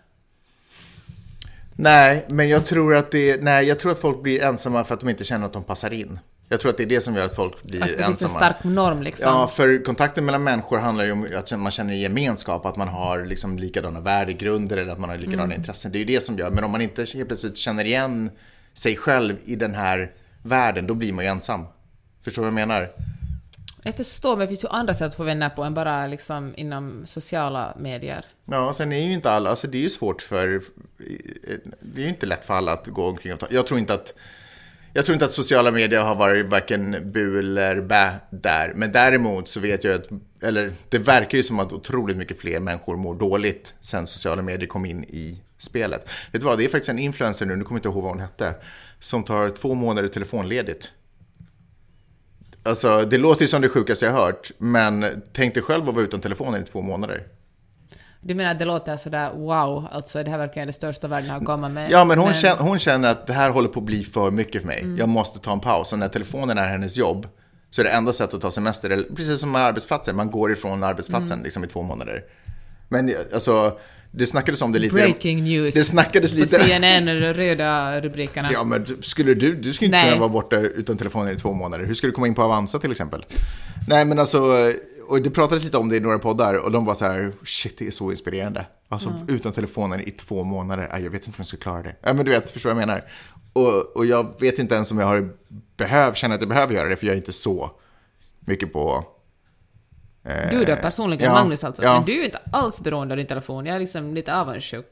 [1.75, 5.01] Nej, men jag tror att det, nej, jag tror att folk blir ensamma för att
[5.01, 6.19] de inte känner att de passar in.
[6.49, 8.27] Jag tror att det är det som gör att folk blir Att det finns en
[8.27, 8.35] ensamma.
[8.39, 9.25] stark norm liksom.
[9.29, 13.25] Ja, för kontakten mellan människor handlar ju om att man känner gemenskap, att man har
[13.25, 15.57] liksom likadana värdegrunder eller att man har likadana Mm.
[15.59, 15.93] intressen.
[15.93, 18.31] Det är ju det som gör, men om man inte helt plötsligt känner igen
[18.75, 20.11] sig själv i den här
[20.43, 21.65] världen, då blir man ju ensam.
[22.25, 22.91] Förstår du vad jag menar?
[23.85, 26.55] Jag förstår, men det finns ju andra sätt att få vänner på än bara liksom
[26.57, 28.25] inom sociala medier.
[28.45, 30.63] Ja, sen är ju inte alla, alltså det är ju svårt för,
[31.81, 33.95] det är ju inte lätt för alla att gå omkring och ta, jag tror inte
[33.95, 34.15] att
[34.95, 38.73] jag tror inte att sociala medier har varit varken bu eller bä där.
[38.77, 40.09] Men däremot så vet jag att,
[40.43, 44.69] eller det verkar ju som att otroligt mycket fler människor mår dåligt sen sociala medier
[44.69, 46.09] kom in i spelet.
[46.33, 48.13] Vet du vad, det är faktiskt en influencer nu, nu kommer jag inte ihåg vad
[48.13, 48.55] hon hette,
[48.99, 50.93] som tar två månader telefonledigt.
[52.63, 56.05] Alltså, det låter ju som det sjukaste jag hört, men tänk dig själv att vara
[56.05, 57.23] utan telefonen i två månader.
[58.21, 61.41] Du menar att det låter sådär wow, alltså det här verkar det största världen har
[61.41, 61.91] kommit med.
[61.91, 64.61] Ja, men hon, Känner, hon känner att det här håller på att bli för mycket
[64.63, 64.81] för mig.
[64.81, 64.99] Mm.
[64.99, 65.93] Jag måste ta en paus.
[65.93, 67.29] Och när telefonen är hennes jobb
[67.71, 70.83] så är det enda sättet att ta semester, precis som med arbetsplatser, man går ifrån
[70.85, 71.45] arbetsplatsen Mm.
[71.45, 72.25] liksom i två månader.
[72.89, 73.79] Men alltså,
[74.15, 74.95] det snackades om det lite.
[74.95, 75.75] Breaking news.
[75.75, 76.59] Det snackades På lite.
[76.59, 78.49] CNN, de röda rubrikerna.
[78.53, 80.09] Ja, men skulle du, du skulle inte Nej.
[80.09, 81.85] kunna vara borta utan telefonen i två månader.
[81.85, 83.25] Hur ska du komma in på Avanza till exempel?
[83.89, 84.57] Nej, men alltså,
[85.09, 87.79] och det pratades lite om det i några poddar och de var så här, shit,
[87.79, 88.67] det är så inspirerande.
[88.89, 91.97] Alltså utan telefonen i två månader, jag vet inte om jag ska klara det.
[92.03, 93.05] Ja, men du vet, förstår vad jag menar?
[93.53, 95.29] Och, och jag vet inte ens om jag har
[95.77, 97.71] behöv, känner att jag behöver göra det, för jag är inte så
[98.41, 99.05] mycket på...
[100.25, 101.83] eh, Du då personligen, ja, Magnus alltså.
[101.83, 101.95] ja.
[101.97, 103.67] Men du är ju inte alls beroende av din telefon.
[103.67, 104.87] Jag är liksom lite avundsjuk.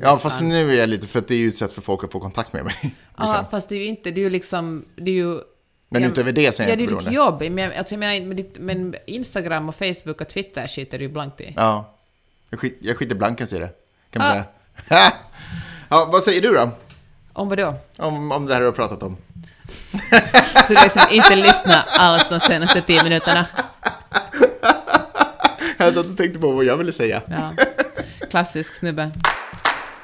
[0.00, 2.12] Ja, fast nu är jag lite, för det är ju ett sätt för folk att
[2.12, 2.74] få kontakt med mig.
[3.18, 5.40] Ja, fast det är ju inte, det är ju liksom, det är ju
[5.88, 7.46] Men Ja, utöver det så är Ja, jag det inte är ditt beroende.
[7.46, 7.52] jobb.
[7.54, 11.10] Men, alltså, jag menar, men, ditt, men Instagram och Facebook och Twitter skiter du ju
[11.10, 11.52] blankt i.
[11.56, 11.94] Ja.
[12.50, 13.70] Jag, skit, jag skiter blankens i det,
[14.10, 14.42] kan man Ah.
[14.88, 15.12] säga.
[15.90, 16.70] ja, vad säger du då?
[17.32, 17.74] Om vad då?
[17.98, 19.16] Om, om det här du har pratat om.
[20.66, 23.46] Så du liksom inte lyssnat alls de senaste tio minuterna?
[25.78, 27.22] Jag satt och tänkte på vad jag ville säga.
[27.28, 27.54] Ja.
[28.30, 29.10] Klassisk snubbe.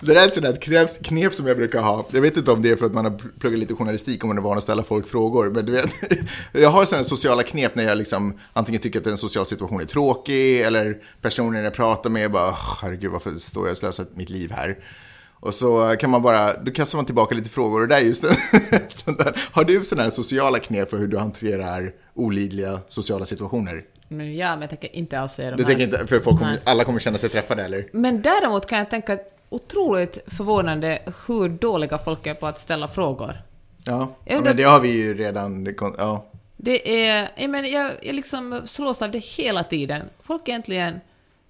[0.01, 2.07] Det där är ett där knep, knep som jag brukar ha.
[2.11, 4.39] Jag vet inte om det är för att man har pluggat lite journalistik och man
[4.39, 5.51] är van att ställa folk frågor.
[5.51, 5.91] Men du vet,
[6.53, 9.85] jag har sådana sociala knep när jag liksom antingen tycker att en social situation är
[9.85, 14.31] tråkig eller personen jag pratar med bara, "Åh, herregud varför står jag och slösar mitt
[14.31, 14.79] liv här?
[15.41, 18.05] Och så kan man bara, då kastar man tillbaka lite frågor och det där är
[18.07, 18.35] just en
[18.89, 19.49] sån där.
[19.53, 23.83] Har du sådana här sociala knep för hur du hanterar olidliga sociala situationer?
[24.09, 25.71] Men ja, men jag tänker inte alls säga de Du här.
[25.71, 27.89] tänker inte, för folk kommer, alla kommer känna sig träffade eller?
[27.93, 33.43] Men däremot kan jag tänka otroligt förvånande hur dåliga folk är på att ställa frågor.
[33.85, 36.27] Ja, ja men det har vi ju redan, ja.
[36.57, 40.03] Det är, jag, menar, jag, jag liksom slås av det hela tiden.
[40.23, 41.01] Folk är egentligen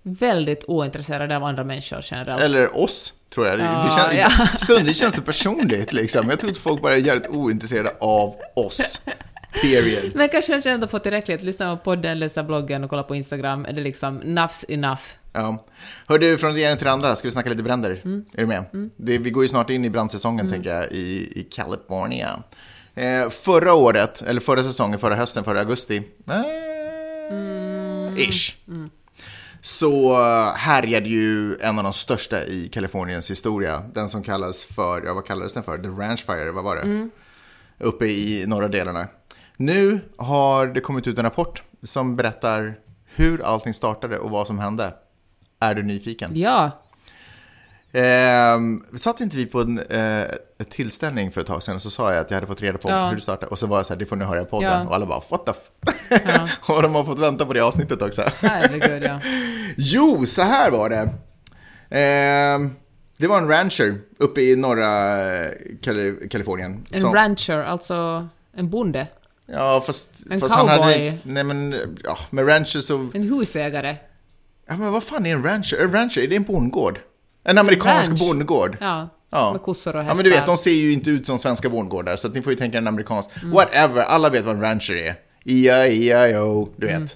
[0.02, 2.42] väldigt ointresserade av andra människor generellt.
[2.42, 3.60] Eller oss, tror jag.
[3.60, 4.46] Ja, det känns, ja.
[4.58, 6.30] Stundvis känns det personligt, liksom.
[6.30, 9.00] Jag tror att folk bara är jävligt ointresserade av oss.
[9.62, 10.14] Period.
[10.14, 11.42] Men kanske jag ändå fått tillräckligt.
[11.42, 13.64] Lyssna på podden, läsa bloggen och kolla på Instagram.
[13.64, 15.02] Är det liksom nafs enough?
[15.32, 15.64] Ja.
[16.06, 18.00] Hör du, från det ena till det andra, ska vi snacka lite bränder?
[18.04, 18.24] Mm.
[18.34, 18.90] Är du med?
[18.96, 22.42] Det, vi går ju snart in i brandsäsongen, tänker jag, i, i California.
[22.94, 28.56] Eh, förra året, eller förra säsongen, förra hösten, förra augusti, eh, ish.
[29.60, 33.82] Så eh, härjade ju en av de största i Kaliforniens historia.
[33.94, 35.78] Den som kallas för, ja vad kallades den för?
[35.78, 37.08] The Ranch Fire, vad var det?
[37.78, 39.06] Uppe i norra delarna.
[39.56, 42.74] Nu har det kommit ut en rapport som berättar
[43.14, 44.94] hur allting startade och vad som hände.
[45.60, 46.30] Är du nyfiken?
[46.34, 46.70] Ja.
[47.92, 50.24] Ehm, satt inte vi på en eh,
[50.70, 52.90] tillställning för ett tag sedan och så sa jag att jag hade fått reda på
[52.90, 53.08] Ja.
[53.08, 54.70] hur det startade och så var jag så här, det får ni höra i podden
[54.80, 54.86] Ja.
[54.88, 56.60] och alla bara what the f-?
[56.68, 58.22] och de har fått vänta på det avsnittet också.
[58.40, 59.20] Herregud, ja.
[59.76, 61.10] Jo, så här var det.
[62.00, 62.70] Ehm,
[63.16, 65.50] det var en rancher uppe i norra eh,
[65.82, 66.84] Kali- Kalifornien.
[66.92, 69.06] En som- rancher, alltså en bonde.
[69.46, 71.06] Ja, fast, En fast han hade cowboy.
[71.06, 73.96] inte, nej men, ja, med rancher så, En husägare.
[74.68, 75.76] ja men vad fan är en rancher?
[75.84, 76.98] En rancher, är det en bondgård?
[77.44, 78.20] En amerikansk ranch.
[78.20, 78.76] bondgård?
[78.80, 79.08] Ja.
[79.30, 79.52] Ja.
[79.52, 80.16] Med kossor och Ja hästar.
[80.16, 82.52] men du vet, de ser ju inte ut som svenska bondgårdar, så att ni får
[82.52, 83.30] ju tänka en amerikansk.
[83.42, 83.50] Mm.
[83.54, 85.14] Whatever, alla vet vad en rancher är.
[85.44, 86.96] E-I-E-I-O, du vet.
[86.96, 87.08] Mm.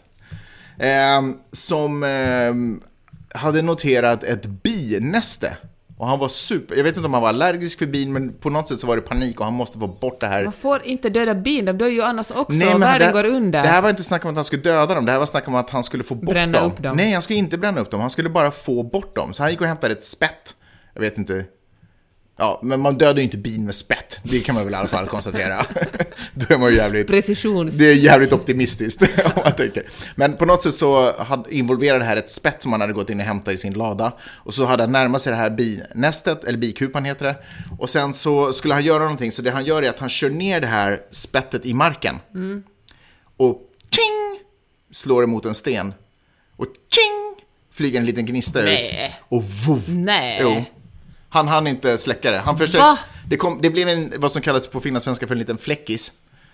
[0.78, 2.80] Ehm, som ehm,
[3.34, 5.56] hade noterat ett binäste.
[5.98, 8.50] Och han var super, jag vet inte om han var allergisk för bin, men på
[8.50, 10.44] något sätt så var det panik och han måste få bort det här.
[10.44, 12.58] Man får inte döda bin, de dör ju annars också.
[12.58, 13.62] Nej, men Världen det, går under.
[13.62, 15.48] det här var inte snack om att han skulle döda dem, det här var snack
[15.48, 16.72] om att han skulle få bort Bränna dem.
[16.72, 16.96] upp dem.
[16.96, 19.34] Nej, han skulle inte bränna upp dem, han skulle bara få bort dem.
[19.34, 20.54] Så han gick och hämtade ett spett.
[20.94, 21.44] Jag vet inte.
[22.40, 24.18] Ja, men man dödar ju inte bin med spett.
[24.22, 25.66] Det kan man väl i alla fall konstatera.
[26.34, 27.06] Då är man ju jävligt...
[27.06, 27.78] Precisions...
[27.78, 29.88] Det är jävligt optimistiskt om man tänker.
[30.14, 31.14] Men på något sätt så
[31.50, 34.12] involverade det här ett spett som han hade gått in och hämtat i sin lada.
[34.28, 37.36] Och så hade han närmat sig det här binästet, eller bikupan heter det.
[37.78, 40.30] Och sen så skulle han göra någonting, så det han gör är att han kör
[40.30, 42.16] ner det här spettet i marken.
[43.36, 44.40] Och tjing!
[44.90, 45.94] Slår emot en sten.
[46.56, 47.46] Och tjing!
[47.72, 49.04] Flyger en liten gnista Nej.
[49.06, 49.12] ut.
[49.28, 49.82] Och vov!
[49.88, 50.38] Nej.
[50.42, 50.64] Jo.
[51.28, 52.38] Han hann inte släcka det.
[52.38, 55.58] Han försökte, det, kom, det blev en, vad som kallas på finlandssvenska för en liten
[55.58, 56.12] fläckis.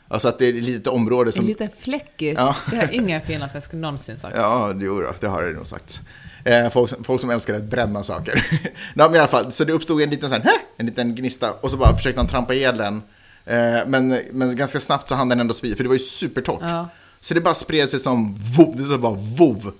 [0.09, 1.47] Alltså att det är ett litet område En som...
[1.47, 2.35] liten fläckis.
[2.39, 2.57] Ja.
[2.71, 4.37] Det har ingen finlandssvensk någonsin sagt.
[4.37, 6.01] Ja, jo då, det har det nog sagt.
[6.45, 8.47] Eh, folk, som- folk som älskar att bränna saker.
[8.95, 11.15] Nej, men i alla fall, så det uppstod en liten, sån här, "Hä?" en liten
[11.15, 13.03] gnista och så bara försökte han trampa ihjäl den.
[13.45, 16.59] Eh, men, men ganska snabbt så hann den ändå sprida, för det var ju supertorrt.
[16.63, 16.89] Ja.
[17.21, 19.73] Så det bara spred sig som vov, det så bara vov.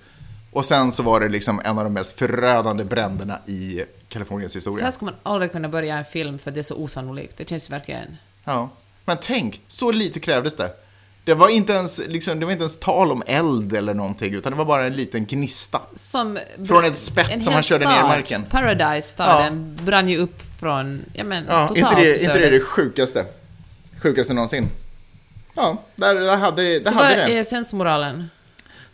[0.55, 4.57] Och sen så var det liksom en av de mest förödande bränderna i Kaliforniens Så
[4.59, 4.85] historia.
[4.85, 7.37] här ska man aldrig kunna börja en film för det är så osannolikt.
[7.37, 8.17] Det känns verkligen...
[8.45, 8.69] Ja.
[9.05, 10.71] Men tänk, så lite krävdes det.
[11.25, 14.53] Det var, inte ens, liksom, det var inte ens tal om eld eller någonting, utan
[14.53, 15.81] det var bara en liten gnista.
[15.97, 16.39] Som...
[16.69, 18.45] Från ett spett som han körde ner i stad, marken.
[18.51, 21.03] Paradise, staden, brann ju upp från...
[21.13, 23.25] Ja men, Ja, totalt inte det, inte det är det sjukaste.
[24.03, 24.69] Sjukaste någonsin.
[25.55, 27.39] Ja, där, där hade, där Så vad hade det.
[27.39, 28.29] är sensmoralen?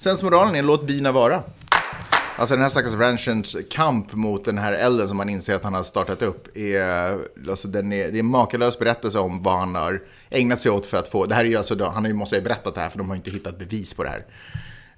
[0.01, 1.43] Sensmoralen är låt bina vara.
[2.37, 5.75] Alltså den här stackars ranchens kamp mot den här elden som man inser att han
[5.75, 7.19] har startat upp är,
[7.51, 10.87] alltså den är, det är en makalös berättelse om vad han har ägnat sig åt
[10.87, 12.81] för att få, det här är ju alltså, han har ju måste ha berättat det
[12.81, 14.25] här för de har inte hittat bevis på det här.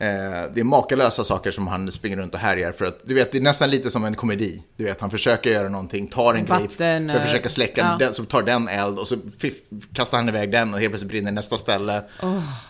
[0.02, 0.08] Eh,
[0.54, 3.38] det är makalösa saker som han springer runt och härjar för att, du vet, det
[3.38, 4.62] är nästan lite som en komedi.
[4.76, 7.96] Du vet, han försöker göra någonting, tar en grej Vatten, för att försöka släcka ja.
[8.06, 9.54] den, så tar den eld och så fiff,
[9.94, 12.02] kastar han iväg den och helt plötsligt brinner nästa ställe.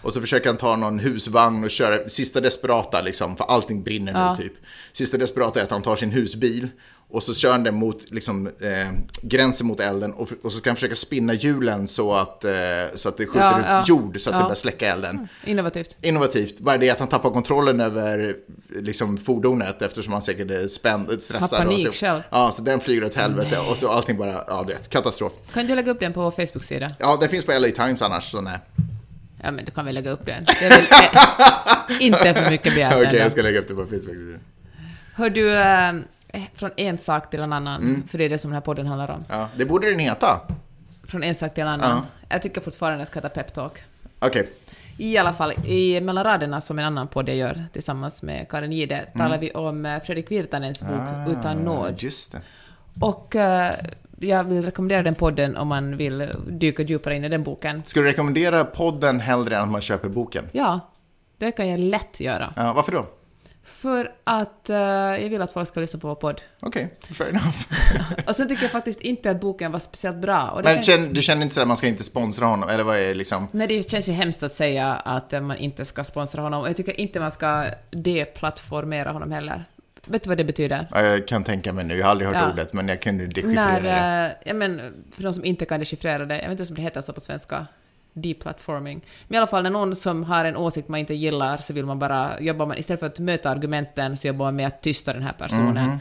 [0.02, 4.12] Och så försöker han ta någon husvagn och köra sista desperata liksom, för allting brinner
[4.12, 4.34] Ja.
[4.34, 4.52] nu typ.
[4.92, 6.68] Sista desperata är att han tar sin husbil
[7.12, 8.88] Och så kör han den mot liksom, eh,
[9.22, 12.52] gränsen mot elden och, och så ska han försöka spinna hjulen så att, eh,
[12.94, 13.84] så att det skjuter Ja, ut ja.
[13.86, 14.42] jord så att det Ja.
[14.44, 15.28] börjar släcka elden.
[15.44, 15.96] Innovativt.
[16.02, 18.34] Innovativt, bara det att han tappar kontrollen över
[18.74, 21.58] liksom, fordonet eftersom han säkert är spänd, stressad.
[21.58, 22.22] Har panik och, själv.
[22.30, 25.32] Ja, så den flyger åt helvete och så allting bara, ja du vet, katastrof.
[25.52, 26.90] Kan du lägga upp den på Facebook-sida?
[26.98, 28.58] Ja, den finns på LA Times annars, så nej.
[29.44, 30.44] Ja, men du kan väl lägga upp den.
[30.44, 33.18] Det är väl eh, inte för mycket begärt Okej, ändå.
[33.18, 34.40] jag ska lägga upp det på Facebook.
[35.14, 35.92] Hör du, eh,
[36.54, 38.08] från en sak till en annan, Mm.
[38.08, 39.24] för det är det som den här podden handlar om.
[39.28, 40.40] Ja, det borde den heta.
[41.04, 41.90] Från en sak till en annan.
[41.96, 42.02] Ja.
[42.28, 43.72] Jag tycker fortfarande det ska heta peptalk.
[44.18, 44.48] Okej,
[44.98, 48.72] I alla fall, i Mellan raderna, som en annan podd jag gör tillsammans med Karin
[48.72, 51.00] Gide, talar vi om eh, Fredrik Virtanens bok
[51.38, 51.78] Utan nåd.
[51.78, 51.94] Mm.
[51.94, 52.40] Ah, Just det.
[53.00, 53.74] Och eh,
[54.20, 57.82] jag vill rekommendera den podden om man vill dyka djupare in i den boken.
[57.86, 60.44] Ska du rekommendera podden hellre än att man köper boken?
[60.52, 60.80] Ja,
[61.38, 62.52] det kan jag lätt göra.
[62.56, 63.06] Ja, varför då?
[63.72, 66.40] För att eh, jag vill att folk ska lyssna på vår podd.
[66.62, 67.56] Okej, fair enough.
[68.28, 70.54] Och sen tycker jag faktiskt inte att boken var speciellt bra.
[70.56, 72.84] Det Men kan- känner, du känner inte så att man ska inte sponsra honom, eller
[72.84, 73.48] vad är det liksom?
[73.52, 76.60] Nej, det känns ju hemskt att säga att eh, man inte ska sponsra honom.
[76.60, 79.64] Och jag tycker inte man ska deplattformera honom heller.
[80.06, 80.86] Vet du vad det betyder?
[80.90, 82.52] Ja, Jag kan tänka mig nu, jag har aldrig hört Ja.
[82.52, 83.82] ordet, men jag kunde dechiffrera det.
[83.82, 84.80] När, eh, ja men,
[85.14, 87.20] för de som inte kan dechiffrera det, jag vet inte om det heter så på
[87.20, 87.66] svenska,
[88.12, 89.00] deplatforming.
[89.28, 91.86] Men i alla fall när någon som har en åsikt man inte gillar så vill
[91.86, 95.12] man bara, jobbar man, istället för att möta argumenten så jobbar man med att tysta
[95.12, 95.98] den här personen.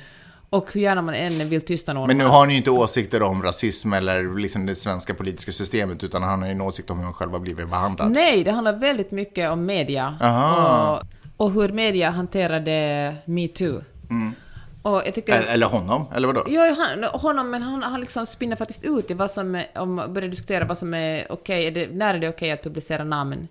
[0.50, 2.08] Och hur gärna man än vill tysta någon.
[2.08, 6.04] Men nu har ni ju inte åsikter om rasism eller liksom det svenska politiska systemet,
[6.04, 8.12] utan han har ju en åsikt om hur han själv har blivit behandlad.
[8.12, 10.18] Nej, det handlar väldigt mycket om media.
[10.22, 11.02] Aha.
[11.38, 13.82] Och, och hur media hanterade metoo.
[14.10, 14.34] Mm.
[14.82, 15.34] Och jag tycker...
[15.34, 16.44] Eller, honom, eller vadå?
[16.48, 19.94] Ja, han, honom, men han, han liksom spinner faktiskt ut i vad som är, om
[19.94, 23.04] man börjar diskutera vad som är okej, är det, när är det okej att publicera
[23.04, 23.48] namn?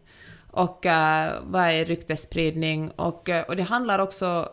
[0.51, 2.91] Och eh, vad är ryktesspridning?
[2.91, 4.49] Och, eh, och det handlar också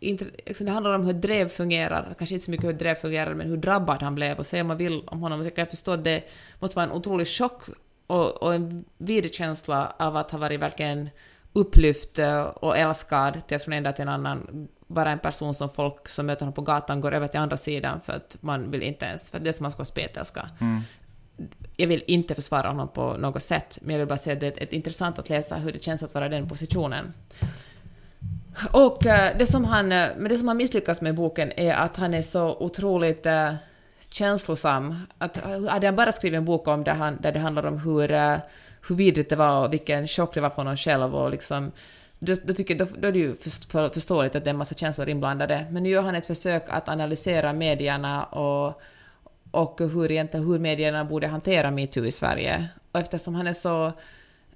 [0.00, 3.48] liksom, det handlar om hur drev fungerar, kanske inte så mycket hur drev fungerar, men
[3.48, 4.38] hur drabbad han blev.
[4.38, 6.22] Och säga om man vill om honom, så kan jag förstå att det
[6.58, 7.62] måste vara en otrolig chock
[8.06, 11.10] och, och en vidrig känsla av att ha varit verkligen
[11.52, 15.70] upplyft eh, och älskad till från en dag till en annan vara en person som
[15.70, 18.82] folk som möter honom på gatan går över till andra sidan för att man vill
[18.82, 20.48] inte ens, för det är som man ska vara spetälska.
[21.76, 24.62] Jag vill inte försvara honom på något sätt, men jag vill bara säga att det
[24.62, 27.12] är intressant att läsa hur det känns att vara i den positionen.
[28.70, 31.74] Och eh, det som han, eh, men det som han misslyckas med i boken är
[31.74, 33.54] att han är så otroligt eh,
[34.10, 35.06] känslosam.
[35.18, 35.36] Att,
[35.70, 38.08] hade han bara skrivit en bok om det, han, där det handlar om hur,
[38.88, 41.72] hur vidrigt det var och vilken chock det var för honom själv och liksom
[42.18, 44.74] då, då, tycker, då, då är det ju för, förståeligt att det är en massa
[44.74, 45.66] känslor inblandade.
[45.70, 48.82] Men nu gör han ett försök att analysera medierna och,
[49.50, 52.68] och hur, egentligen, hur medierna borde hantera metoo i Sverige.
[52.92, 53.92] Och eftersom han är så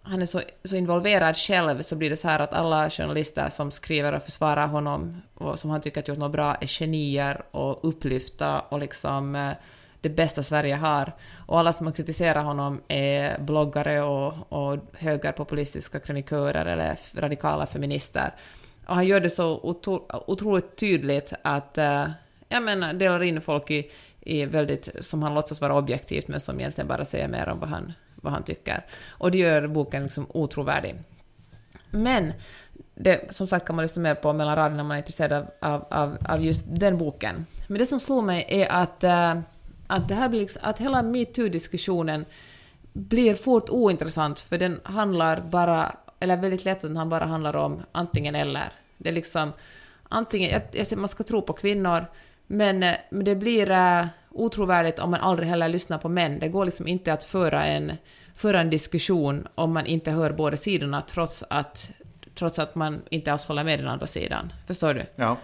[0.03, 3.71] han är så, så involverad själv så blir det så här att alla journalister som
[3.71, 7.88] skriver och försvarar honom och som han tycker att gjort något bra är genier och
[7.88, 9.53] upplyfta och liksom eh,
[10.01, 11.13] det bästa Sverige har.
[11.47, 18.35] Och alla som har kritiserat honom är bloggare och, och högerpopulistiska kronikörer eller radikala feminister.
[18.87, 22.11] Och han gör det så otro, otroligt tydligt att uh,
[22.49, 26.61] jag menar, delar in folk i, i väldigt, som han låtsas vara objektivt, men som
[26.61, 28.85] egentligen bara säger mer om vad han, vad han tycker.
[29.11, 30.95] Och det gör boken liksom otrovärdig.
[31.91, 32.33] Men
[32.95, 35.85] det, som sagt kan man lyssna mer på mellan raderna om man är intresserad av,
[35.91, 37.47] av, av, just den boken.
[37.69, 39.43] Men det som slog mig är att, uh,
[39.88, 42.24] att, det här blir liksom, att hela metoo-diskussionen
[42.92, 47.83] blir fort ointressant för den handlar bara, eller väldigt lätt att den bara handlar om
[47.92, 48.72] antingen eller.
[48.96, 49.53] Det är liksom
[50.09, 52.07] antingen, jag, jag man ska tro på kvinnor,
[52.46, 56.38] men, eh, men det blir uh, otrovärdigt om man aldrig heller lyssnar på män.
[56.38, 57.92] Det går liksom inte att föra en,
[58.35, 61.90] föra en diskussion om man inte hör båda sidorna trots att,
[62.35, 64.53] trots att man inte alls håller med den andra sidan.
[64.66, 65.07] Förstår du?
[65.14, 65.37] Ja.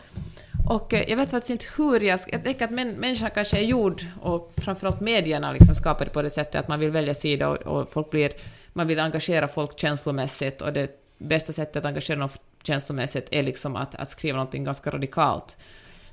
[0.67, 2.31] Och eh, jag vet faktiskt inte hur jag ska...
[2.31, 6.31] Jag tänker att män, människan kanske är gjord, och framförallt medierna liksom skapade på det
[6.31, 8.33] sättet att man vill välja sida och, och folk blir...
[8.73, 12.29] Man vill engagera folk känslomässigt och det bästa sättet att engagera dem
[12.63, 15.57] känslomässigt är liksom att, att skriva någonting ganska radikalt.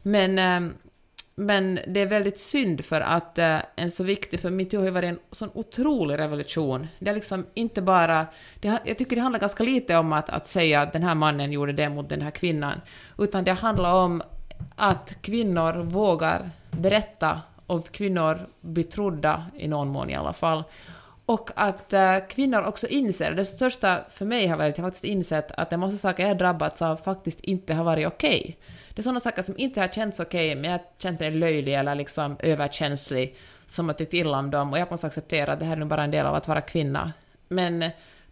[0.01, 0.73] Men, ehm,
[1.35, 4.91] men det är väldigt synd för att eh, en så viktig, för metoo har ju
[4.91, 6.87] varit en sån otrolig revolution.
[6.99, 8.25] Det är liksom inte bara,
[8.59, 11.51] det, jag tycker det handlar ganska lite om att, att säga att den här mannen
[11.51, 12.81] gjorde det mot den här kvinnan,
[13.17, 14.23] utan det handlar om
[14.83, 20.63] att kvinnor vågar berätta och kvinnor blir trodda i någon mån i alla fall.
[21.25, 25.03] Och att äh, kvinnor också inser, det största för mig har varit att jag faktiskt
[25.03, 28.57] insett att en massa saker jag drabbats av faktiskt inte har varit okej.
[28.89, 31.73] Det är sådana saker som inte har känts okej, men jag har känt mig löjlig
[31.73, 35.65] eller liksom överkänslig, som har tyckt illa om dem, och jag måste acceptera att det
[35.65, 37.13] här är nu bara en del av att vara kvinna.
[37.47, 37.91] Men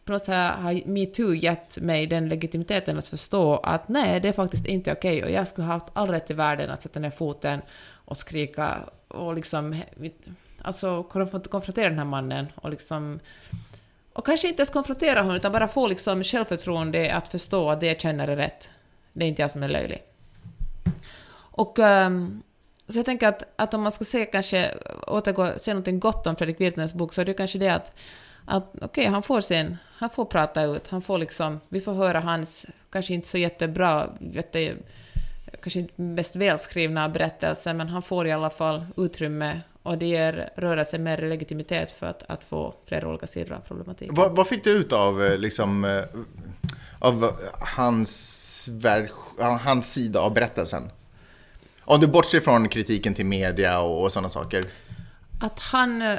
[0.09, 4.33] på något sätt har metoo gett mig den legitimiteten att förstå att nej, det är
[4.33, 7.09] faktiskt inte okej och jag skulle ha haft all rätt i världen att sätta ner
[7.09, 7.61] foten
[8.05, 9.81] och skrika och liksom
[10.61, 11.03] alltså
[11.49, 13.19] konfrontera den här mannen och liksom
[14.13, 17.87] och kanske inte ens konfrontera honom utan bara få liksom självförtroende att förstå att det
[17.87, 18.69] jag känner är rätt.
[19.13, 20.03] Det är inte jag som är löjlig.
[21.35, 22.43] Och um,
[22.87, 24.73] så jag tänker att, att om man ska se kanske,
[25.07, 27.93] återgå, se något gott om Fredrik Virtanens bok så är det kanske det att,
[28.49, 31.93] att okej, okay, han får sin, han får prata ut, han får liksom, vi får
[31.93, 34.75] höra hans, kanske inte så jättebra, jätte,
[35.61, 40.49] kanske inte mest välskrivna berättelser, men han får i alla fall utrymme och det ger
[40.55, 44.15] rörelsen mer legitimitet för att, att få flera olika sidor av problematiken.
[44.15, 46.03] Vad, vad fick du ut av, eh, liksom, eh,
[46.99, 47.33] av
[47.77, 48.69] hans,
[49.61, 50.91] hans sida av berättelsen?
[51.85, 54.63] Om du bortser från kritiken till media och, och sådana saker.
[55.39, 56.17] Att han...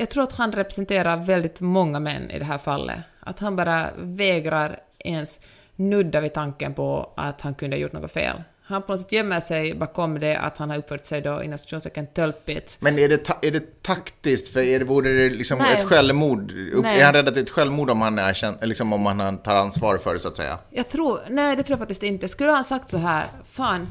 [0.00, 2.98] Jag tror att han representerar väldigt många män i det här fallet.
[3.20, 5.40] Att han bara vägrar ens
[5.76, 8.42] nudda vid tanken på att han kunde ha gjort något fel.
[8.62, 11.58] Han på något sätt gömmer sig bakom det att han har uppfört sig då inom
[11.58, 12.76] situationstecken tölpigt.
[12.80, 14.52] Men är det, är det taktiskt?
[14.52, 15.76] För är det, vore det liksom Nej.
[15.76, 16.52] ett självmord?
[16.82, 17.00] Nej.
[17.00, 19.56] Är han rädd att det är ett självmord om han, är, liksom om han tar
[19.56, 20.58] ansvar för det så att säga?
[20.70, 22.28] Jag tror, nej det tror jag faktiskt inte.
[22.28, 23.86] Skulle han sagt så här, fan,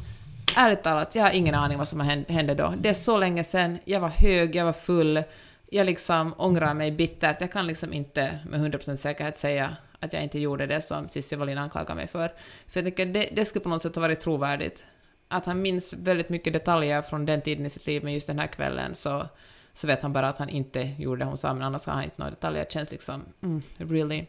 [0.56, 2.74] ärligt talat, jag har ingen aning vad som hände då.
[2.78, 5.24] Det är så länge sedan, jag var hög, jag var full,
[5.72, 7.42] jag liksom ångrar mig bittert.
[7.42, 11.36] Jag kan liksom inte med 100% säkerhet säga att jag inte gjorde det som Cissi
[11.36, 12.34] Wallin anklagar mig för.
[12.68, 14.84] För jag tycker det, det skulle på något sätt ha varit trovärdigt.
[15.28, 18.40] Att han minns väldigt mycket detaljer från den tiden i sitt liv, men just den
[18.40, 19.28] här kvällen så,
[19.74, 22.04] så vet han bara att han inte gjorde det hon sa, men annars har han
[22.04, 22.64] inte några detaljer.
[22.64, 24.26] Det känns liksom, mm, really.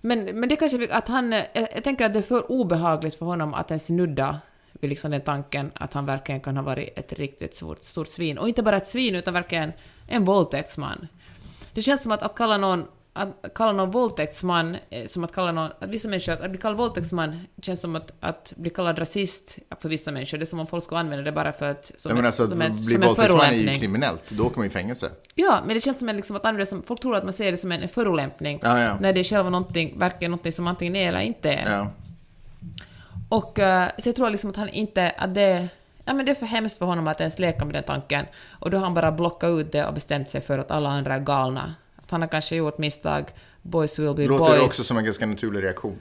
[0.00, 3.26] Men, men det kanske att han, jag, jag tänker att det är för obehagligt för
[3.26, 4.40] honom att ens nudda
[4.80, 8.38] vid liksom den tanken att han verkligen kan ha varit ett riktigt stort, stort svin.
[8.38, 9.72] Och inte bara ett svin, utan verkligen
[10.06, 11.08] en våldtäktsman.
[11.72, 12.84] Det känns som att, att kalla någon
[13.18, 16.78] att kalla någon våldtäktsman, eh, som att kalla någon, att vissa människor, att bli kallad
[16.78, 20.38] våldtäktsman känns som att, att bli kallad rasist för vissa människor.
[20.38, 22.62] Det är som om folk skulle använda det bara för att, som, men alltså, som,
[22.62, 23.68] en, bli som förolämpning.
[23.68, 25.10] är ju kriminellt, då åker man i fängelse.
[25.34, 27.50] Ja, men det känns som en, liksom, att använda som, folk tror att man ser
[27.50, 28.96] det som en förolämpning, ja, ja.
[29.00, 31.72] när det är själva någonting, verkar någonting som antingen är eller inte är.
[31.72, 31.90] Ja.
[33.28, 35.68] Och uh, så jag tror liksom att han inte, att det,
[36.04, 38.26] ja men det är för hemskt för honom att ens leka med den tanken.
[38.50, 41.14] Och då har han bara blockat ut det och bestämt sig för att alla andra
[41.14, 41.74] är galna.
[41.96, 43.24] Att han har kanske gjort misstag,
[43.62, 44.50] boys will be Låter boys.
[44.50, 45.98] Låter också som en ganska naturlig reaktion?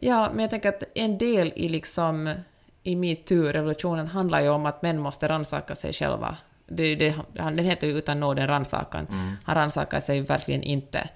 [0.00, 2.34] Ja, men jag tänker att en del i liksom
[2.82, 6.36] i metoo-revolutionen handlar ju om att män måste rannsaka sig själva.
[6.68, 9.06] Det, det, den heter ju utan nåd en rannsakan.
[9.06, 9.36] Mm.
[9.44, 11.08] Han rannsakar sig verkligen inte.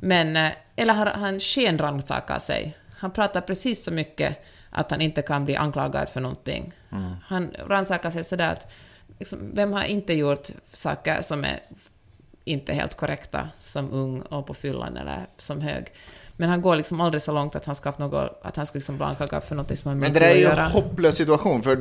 [0.00, 2.76] Men, eh, eller han, han skenrannsakar sig.
[2.96, 6.72] Han pratar precis så mycket att han inte kan bli anklagad för någonting.
[6.92, 7.10] Mm.
[7.24, 8.72] Han rannsakar sig sådär att
[9.18, 11.60] liksom, vem har inte gjort saker som är
[12.44, 15.92] inte helt korrekta som ung och på fyllan eller som hög.
[16.36, 18.78] Men han går liksom aldrig så långt att han ska haft något, att han ska
[18.78, 21.76] liksom bli anklagad för något som han Men det är ju en hopplös situation, för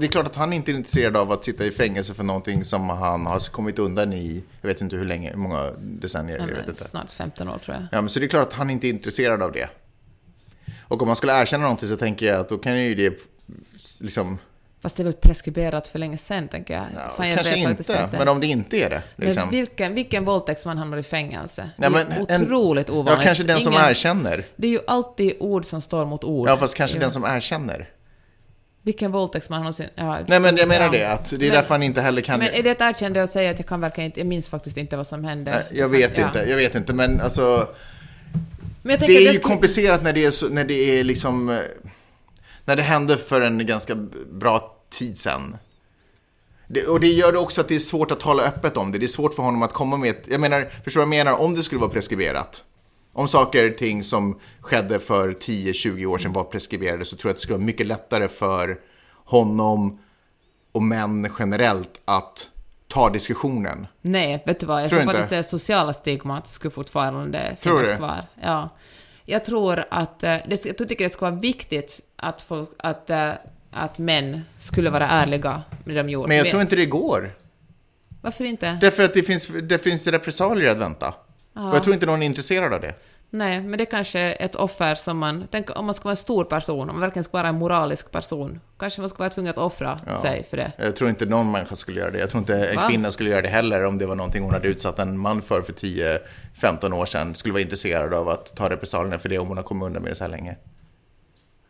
[0.00, 2.64] det är klart att han inte är intresserad av att sitta i fängelse för någonting
[2.64, 6.48] som han har kommit undan i, jag vet inte hur länge, hur många decennier, Nej,
[6.48, 6.84] jag vet inte.
[6.84, 7.86] Snart 15 år tror jag.
[7.92, 9.68] Ja, men så det är klart att han inte är intresserad av det.
[10.88, 13.18] Och om man skulle erkänna någonting så tänker jag att då kan ju det
[14.00, 14.38] liksom...
[14.80, 16.84] Fast det är väl preskriberat för länge sedan, tänker jag.
[16.94, 19.02] Ja, Fan, jag kanske inte, inte, men om det inte är det.
[19.16, 19.42] Liksom.
[19.42, 21.70] Men vilken, vilken våldtäktsman hamnar i fängelse?
[21.76, 23.18] Ja, det är otroligt en, ovanligt.
[23.18, 24.44] Ja, kanske den Ingen, som erkänner.
[24.56, 26.48] Det är ju alltid ord som står mot ord.
[26.48, 27.00] Ja, fast kanske ja.
[27.00, 27.88] den som erkänner.
[28.82, 29.88] Vilken våldtäktsman någonsin...
[29.94, 32.38] Ja, Nej, men jag menar det, att det är men, därför han inte heller kan...
[32.38, 34.20] Men är det ett erkännande att säga att jag kan verkligen inte...
[34.20, 35.62] Jag minns faktiskt inte vad som hände.
[35.70, 36.26] Jag vet ja.
[36.26, 37.68] inte, jag vet inte, men alltså
[38.86, 39.38] det är ju skulle...
[39.38, 41.48] komplicerat när det är, så, när det är liksom...
[41.48, 41.58] Eh,
[42.64, 43.94] när det hände för en ganska
[44.32, 45.56] bra tid sedan.
[46.68, 48.98] Det, och det gör det också att det är svårt att tala öppet om det.
[48.98, 51.24] Det är svårt för honom att komma med ett, Jag menar, förstår du vad jag
[51.24, 51.38] menar?
[51.38, 52.64] Om det skulle vara preskriberat.
[53.12, 57.30] Om saker och ting som skedde för 10-20 år sedan var preskriberade så tror jag
[57.30, 58.78] att det skulle vara mycket lättare för
[59.24, 59.98] honom
[60.72, 62.50] och män generellt att
[62.96, 63.86] ta diskussionen.
[64.00, 64.82] Nej, vet du vad?
[64.82, 68.22] Jag tror, tror faktiskt det sociala stigmat skulle fortfarande finnas kvar.
[68.42, 68.68] Ja.
[69.24, 73.30] Jag tror att, eh, det, jag tycker det skulle vara viktigt att, folk, att, eh,
[73.70, 76.28] att män skulle vara ärliga med det de gjorde.
[76.28, 77.34] Men jag tror inte det går.
[78.22, 78.78] Varför inte?
[78.80, 81.14] Därför att det finns, det finns repressalier att vänta.
[81.52, 81.68] Ja.
[81.70, 82.94] Och jag tror inte någon är intresserad av det.
[83.30, 85.46] Nej, men det är kanske ett offer som man...
[85.50, 88.10] Tänk om man ska vara en stor person, om man verkligen ska vara en moralisk
[88.10, 88.60] person.
[88.78, 90.22] Kanske man ska vara tvungen att offra ja.
[90.22, 90.72] sig för det.
[90.78, 92.18] Jag tror inte någon människa skulle göra det.
[92.18, 92.88] Jag tror inte en Va?
[92.88, 95.62] kvinna skulle göra det heller om det var någonting hon hade utsatt en man för
[95.62, 97.34] för 10-15 år sedan.
[97.34, 100.12] Skulle vara intresserad av att ta repressalierna för det om hon har kommit undan med
[100.12, 100.56] det så här länge.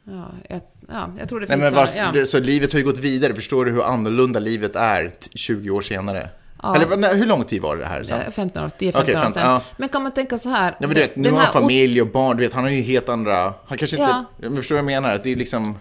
[0.05, 2.27] Ja, jag, ja, jag tror det finns Nej, men varför, så, ja.
[2.27, 3.35] så livet har ju gått vidare.
[3.35, 6.29] Förstår du hur annorlunda livet är 20 år senare?
[6.65, 8.21] Eller vad- nej, hur lång tid var det här sen?
[8.21, 9.51] Eh, 15 år, 10-15 Okej, år 15, sedan.
[9.51, 9.63] ja.
[9.77, 10.71] Men kan man tänka så här...
[10.71, 12.83] Ja, men du vet, nu har han familj och barn, du vet, han har ju
[12.83, 13.55] helt andra...
[13.67, 14.11] Han kanske inte...
[14.11, 14.25] Ja.
[14.37, 15.21] Men förstår du vad jag menar?
[15.25, 15.79] Det är liksom...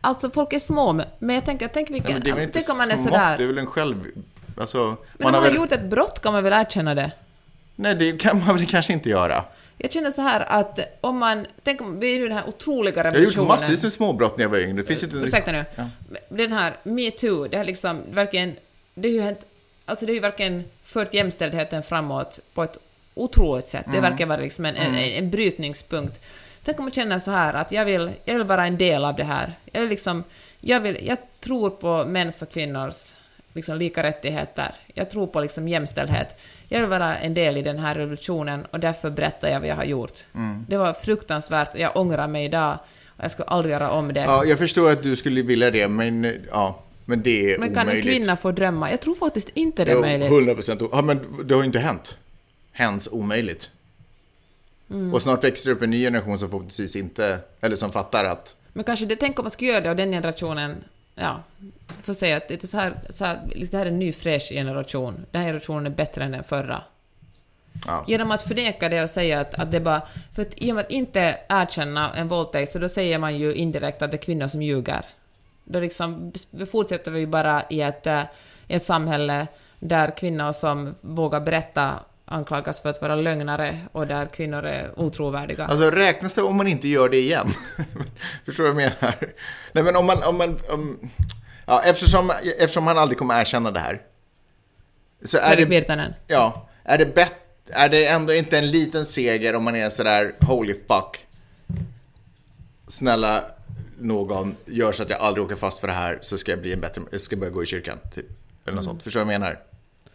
[0.00, 2.12] Alltså folk är små, men jag tänker, tänk Ja, vilken...
[2.12, 3.36] men det är väl inte tänk om man är smått, sådär...
[3.36, 3.96] det är väl en själv...
[4.56, 4.78] Alltså...
[4.78, 5.54] Men man om man har väl...
[5.56, 7.10] gjort ett brott kan man väl erkänna det?
[7.76, 9.44] Nej, det kan man väl kanske inte göra.
[9.78, 11.46] Jag känner så här att om man...
[11.64, 13.48] Tänk om vi är ju den här otroliga Jag har gjort revolutionen.
[13.48, 14.76] massvis med småbrott när jag var yngre.
[14.82, 15.16] Det finns inte...
[15.16, 15.64] Ursäkta nu.
[15.76, 15.84] Ja.
[16.28, 18.56] Den här metoo, det har liksom verkligen...
[18.94, 19.46] Det har ju hänt...
[19.84, 22.78] Alltså det har ju verkligen fört jämställdheten framåt på ett
[23.14, 23.84] otroligt sätt.
[23.90, 24.10] Det Mm.
[24.10, 26.20] verkar vara liksom en, en, en brytningspunkt.
[26.64, 29.16] Tänk om man känner så här att jag vill, jag vill vara en del av
[29.16, 29.52] det här.
[29.72, 30.24] Jag liksom...
[30.60, 33.14] Jag, vill, jag tror på mäns och kvinnors
[33.52, 34.74] liksom lika rättigheter.
[34.94, 36.40] Jag tror på liksom jämställdhet.
[36.68, 39.76] Jag vill vara en del i den här revolutionen och därför berättar jag vad jag
[39.76, 40.20] har gjort.
[40.34, 40.66] Mm.
[40.68, 42.78] Det var fruktansvärt och jag ångrar mig idag.
[43.16, 44.20] Jag skulle aldrig göra om det.
[44.20, 46.78] Ja, jag förstår att du skulle vilja det, men ja...
[47.04, 48.04] Men det är Men kan en omöjligt.
[48.04, 48.90] kvinna få drömma?
[48.90, 50.28] Jag tror faktiskt inte det är möjligt.
[50.30, 50.82] 100 procent.
[50.92, 52.18] Ja, men det har ju inte hänt.
[52.72, 53.70] Hens omöjligt.
[54.90, 55.14] Mm.
[55.14, 57.38] Och snart växer det upp en ny generation som förhoppningsvis inte...
[57.60, 58.56] Eller som fattar att...
[58.72, 60.84] Men kanske det, tänk om man skulle göra det och den generationen,
[61.14, 61.42] ja,
[62.02, 64.48] får säga att det är så här, så här, det här är en ny fräsch
[64.48, 65.26] generation.
[65.30, 66.82] Den här generationen är bättre än den förra.
[67.86, 68.04] Ja.
[68.08, 70.02] Genom att förneka det och säga att, att det bara...
[70.34, 73.54] För att i och med att inte erkänna en våldtäkt så då säger man ju
[73.54, 75.04] indirekt att det är kvinnor som ljuger.
[75.64, 76.32] Då liksom
[76.70, 78.22] fortsätter vi bara i ett, eh,
[78.68, 79.46] i ett samhälle
[79.78, 85.66] där kvinnor som vågar berätta anklagas för att vara lögnare och där kvinnor är otrovärdiga.
[85.66, 87.48] Alltså räknas det om man inte gör det igen?
[88.44, 89.14] Förstår du vad jag menar?
[89.72, 90.22] Nej men om man...
[90.22, 91.10] Om man om,
[91.66, 94.00] ja, eftersom, eftersom han aldrig kommer erkänna det här.
[95.24, 95.70] Så är Fredrik.
[95.70, 96.14] Virtanen.
[96.26, 96.68] Ja.
[96.84, 97.32] Är det, bet,
[97.70, 101.26] är det ändå inte en liten seger om man är sådär holy fuck.
[102.86, 103.44] Snälla
[104.02, 106.72] någon, gör så att jag aldrig åker fast för det här så ska jag bli
[106.72, 107.02] en bättre...
[107.10, 107.98] Jag ska börja gå i kyrkan.
[108.14, 108.26] Typ.
[108.64, 109.02] Eller något sånt.
[109.02, 109.58] Förstår du vad jag menar?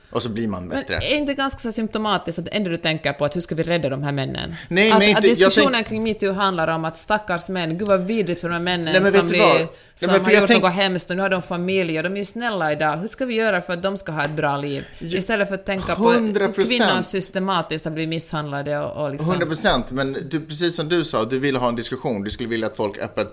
[0.09, 0.95] Och så blir man Men bättre.
[0.95, 3.63] är inte ganska så symptomatiskt att det enda du tänker på att hur ska vi
[3.63, 4.55] rädda de här männen?
[4.67, 8.01] Nej, att, nej, att diskussionen tänk- kring metoo handlar om att stackars män, gud vad
[8.01, 9.25] vidrigt för de här männen Nej, men som?
[9.27, 12.03] Nej, som men för har gjort tänk- något hemskt och nu har de familj och
[12.03, 12.97] de är ju snälla idag.
[12.97, 14.85] Hur ska vi göra för att de ska ha ett bra liv?
[14.99, 16.57] Istället för att tänka på 100%.
[16.57, 19.29] hur kvinnor systematiskt har blivit misshandlade och, och liksom...
[19.29, 22.23] 100 procent, men du, precis som du sa, du ville ha en diskussion.
[22.23, 23.27] Du skulle vilja att folk öppet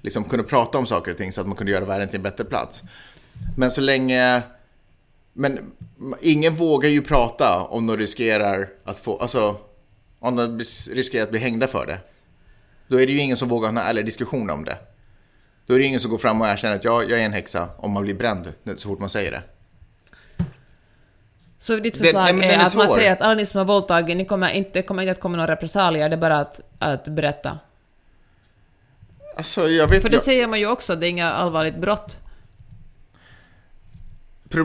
[0.00, 2.22] liksom, kunde prata om saker och ting så att man kunde göra världen till en
[2.22, 2.82] bättre plats.
[3.56, 4.42] Men så länge...
[5.40, 5.72] Men
[6.20, 9.16] ingen vågar ju prata om de riskerar att få...
[9.18, 9.56] Alltså,
[10.18, 10.58] om de
[10.92, 11.98] riskerar att bli hängda för det.
[12.88, 14.76] Då är det ju ingen som vågar ha en ärlig diskussion om det.
[15.66, 17.68] Då är det ingen som går fram och erkänner att jag, jag är en häxa
[17.78, 19.42] om man blir bränd så fort man säger det.
[21.58, 22.94] Så ditt förslag nej, men är, är att man svår.
[22.96, 25.36] säger att alla ni som har våldtagit, ni kommer inte, det kommer inte att komma
[25.36, 27.58] några repressalier, det är bara att, att berätta.
[29.36, 32.18] Alltså, jag vet För det jag- säger man ju också, det är inga allvarligt brott.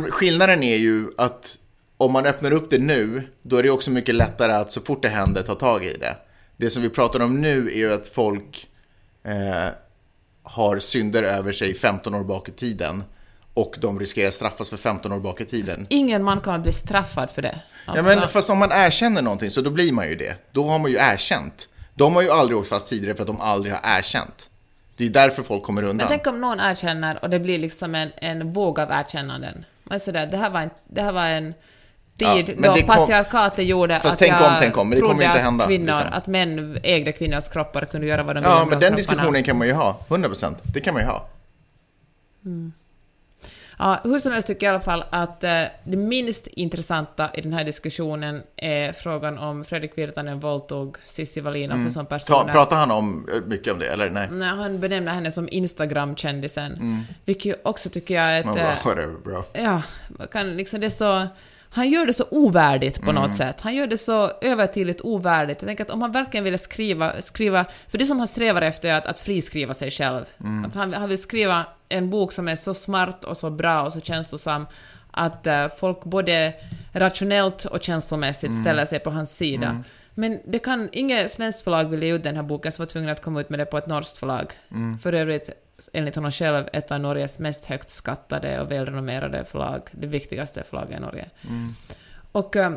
[0.10, 1.58] Skillnaden är ju att
[1.98, 5.02] om man öppnar upp det nu, då är det också mycket lättare att så fort
[5.02, 6.16] det händer ta tag i det.
[6.58, 8.68] Det som vi pratar om nu är ju att folk
[9.24, 9.74] eh,
[10.44, 13.04] har synder över sig 15 år bak i tiden
[13.54, 15.88] och de riskerar straffas för 15 år bak i tiden.
[15.90, 17.62] Ingen man kommer bli straffad för det.
[17.86, 20.36] Ja, Alltså- men fast om man erkänner någonting så då blir man ju det.
[20.52, 21.70] Då har man ju erkänt.
[21.94, 24.50] De har ju aldrig åkt fast tidigare för att de aldrig har erkänt.
[24.98, 25.98] Det är därför folk kommer undan.
[25.98, 29.66] Men tänk om någon erkänner och det blir liksom en, en våg av erkännanden.
[29.90, 31.54] Men sådär, det här var en, det här var en
[32.18, 35.06] Ja, tid men då kom- patriarkatet gjorde att tänk jag om, tänk om, men det
[35.06, 36.14] trodde inte att hända, Kvinnor, liksom.
[36.14, 38.80] Att män ägde kvinnors kroppar och kunde göra vad de ville Ja, men de den
[38.82, 38.96] kropparna.
[38.96, 39.98] diskussionen kan man ju ha.
[40.10, 40.56] 100%.
[40.74, 41.26] Det kan man ju ha.
[43.80, 47.42] Ja, hur som helst tycker jag i alla fall att eh, det minst intressanta i
[47.42, 52.36] den här diskussionen är frågan om Fredrik Virtanen våldtog Cissi Wallin, alltså som person.
[52.36, 52.48] Mm.
[52.48, 54.28] Ta, pratar han om eh, mycket om det, eller nej?
[54.32, 57.06] Nej, han benämner henne som Instagram-kändisen.
[57.26, 58.46] Vilket ju också tycker jag är ett...
[58.46, 59.44] Man eh, bro.
[59.54, 59.82] ja,
[60.32, 61.28] kan liksom det är så...
[61.76, 63.62] Han gör det så ovärdigt på något sätt.
[63.62, 65.62] Han gör det så övertydligt ovärdigt.
[65.62, 67.66] Jag tänker att om han verkligen ville skriva, skriva...
[67.88, 70.26] För det som han strävar efter är att, att friskriva sig själv.
[70.68, 73.94] Att han, han vill skriva en bok som är så smart och så bra och
[73.94, 74.66] så känslosam
[75.12, 76.54] att eh, folk både
[76.92, 79.84] rationellt och känslomässigt ställer sig på hans sida.
[80.14, 83.10] Men det kan, inget svenskt förlag ville ge ut den här boken, så var tvungen
[83.10, 84.54] att komma ut med det på ett norskt förlag.
[85.04, 85.50] För övrigt,
[85.94, 90.98] enligt honom själv, ett av Norges mest högt skattade och välrenommerade förlag, det viktigaste förlaget
[90.98, 91.30] i Norge.
[92.32, 92.74] Och, eh,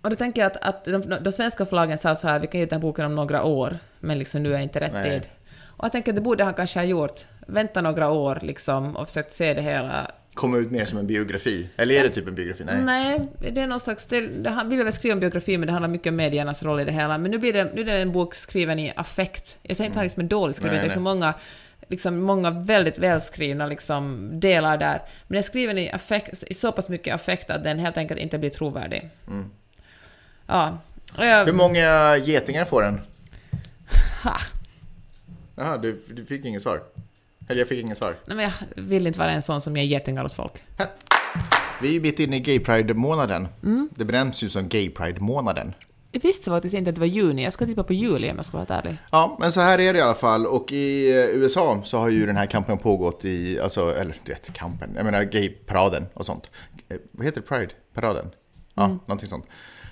[0.00, 2.58] och då tänker jag att, att de, de svenska förlagen sa så här, vi kan
[2.58, 5.10] ge ut den här boken om några år, men liksom nu är inte rätt Nej.
[5.10, 5.30] tid.
[5.76, 7.24] Och jag tänker att det borde han kanske ha gjort.
[7.46, 11.68] Vänta några år liksom och försökt se det hela Komma ut mer som en biografi.
[11.76, 12.64] Eller är det typ en biografi?
[12.64, 12.82] Nej.
[12.82, 13.20] Nej,
[13.52, 14.06] det är någon slags...
[14.06, 16.80] Det, det, han ville väl skriva en biografi, men det handlar mycket om mediernas roll
[16.80, 17.18] i det hela.
[17.18, 19.58] Men nu blir det, nu är det en bok skriven i affekt.
[19.62, 21.34] Jag säger inte att han liksom är dålig skriven, det är så många
[21.88, 24.98] liksom många väldigt välskrivna liksom delar där.
[24.98, 28.20] Men den är skriven i, affekt, i så pass mycket affekt att den helt enkelt
[28.20, 29.10] inte blir trovärdig.
[30.46, 30.78] Ja.
[31.18, 33.00] Och jag, Hur många getingar får den?
[34.24, 34.36] ha.
[35.56, 36.82] Jaha, du, du fick inget svar?
[37.48, 38.16] Eller jag fick inget svar.
[38.26, 40.52] Nej, men jag vill inte vara en sån som ger getingar åt folk.
[41.82, 43.48] Vi är ju mitt inne i Gay Pride-månaden.
[43.62, 43.88] Mm.
[43.96, 45.74] Det benämns ju som Gay Pride-månaden.
[46.14, 47.44] Jag visste faktiskt inte att det var juni.
[47.44, 48.98] Jag ska tippa på juli om jag ska vara helt ärlig.
[49.10, 50.46] Ja, men så här är det i alla fall.
[50.46, 54.32] Och i eh, USA så har ju den här kampen pågått i, alltså, eller du
[54.32, 56.50] vet, kampen, jag menar gay-paraden och sånt.
[56.88, 57.46] Eh, Vad heter det?
[57.46, 58.30] Pride-paraden?
[58.74, 58.98] Ja, Mm.
[59.06, 59.44] någonting sånt.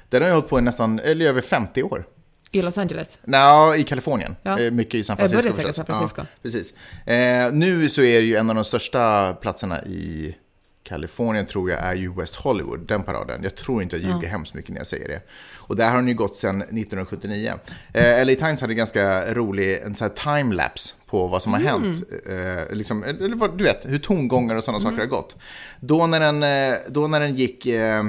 [0.09, 2.05] Den har ju hållit på i nästan, eller över 50 år.
[2.51, 3.19] I Los Angeles.
[3.25, 4.37] Nja, i Kalifornien.
[4.43, 4.59] Ja.
[4.59, 5.77] Eh, Mycket i San Jag började Francisco förstås.
[5.77, 6.21] San Francisco.
[6.21, 6.75] Ja, precis.
[7.07, 10.37] Eh, nu så är det ju en av de största platserna i
[10.83, 13.41] Kalifornien tror jag är ju West Hollywood, den paraden.
[13.43, 15.21] Jag tror inte jag ljuger hemskt mycket när jag säger det.
[15.55, 17.53] Och där har den ju gått sedan 1979.
[17.95, 22.03] Eh, LA Times hade ganska rolig en sån här timelapse på vad som har hänt.
[22.27, 25.37] Eh, liksom, eller du vet, hur tongångar och sådana saker har gått.
[25.81, 27.67] Då när den, eh, då när den gick...
[27.67, 28.05] Eh,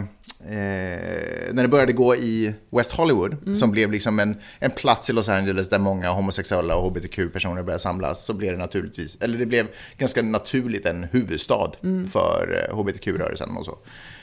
[0.45, 5.13] Eh, när det började gå i West Hollywood, som blev liksom en, en plats i
[5.13, 9.45] Los Angeles där många homosexuella och hbtq-personer började samlas, så blev det naturligtvis, eller det
[9.45, 9.67] blev
[9.97, 11.71] ganska naturligt en huvudstad
[12.11, 13.77] för eh, hbtq-rörelsen och så.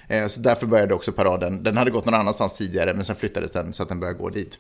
[0.09, 3.53] Eh, så därför började också paraden, den hade gått någon annanstans tidigare, men sen flyttades
[3.53, 4.59] den så att den började gå dit.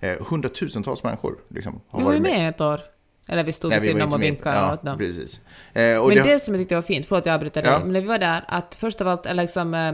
[0.00, 2.80] Eh, hundratusentals människor liksom, har Vi var ju varit med ett år.
[3.28, 4.26] Eller vi stod vid sidan om och med.
[4.26, 4.98] vinkade Ja, åt dem.
[4.98, 5.40] precis.
[5.72, 7.78] Eh, Men det, det som jag tyckte var fint, förlåt jag avbryter dig, Ja.
[7.78, 9.92] men när vi var där, att först av allt, eller liksom, eh,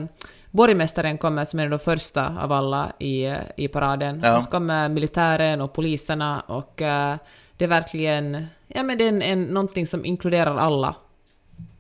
[0.51, 4.21] borgmästaren kommer som är den första av alla i, i paraden.
[4.25, 4.37] Ja.
[4.37, 7.17] Och så kommer militären och poliserna och eh,
[7.57, 10.95] det är verkligen, ja men det är en, en, någonting som inkluderar alla.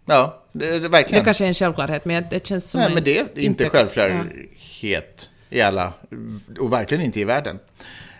[0.06, 1.24] ja, det, det, Det verkligen.
[1.24, 3.70] kanske är en självklarhet, men det känns som Nej, en, men det är inte ja.
[3.70, 5.92] självklarhet i alla,
[6.60, 7.58] och verkligen inte i världen.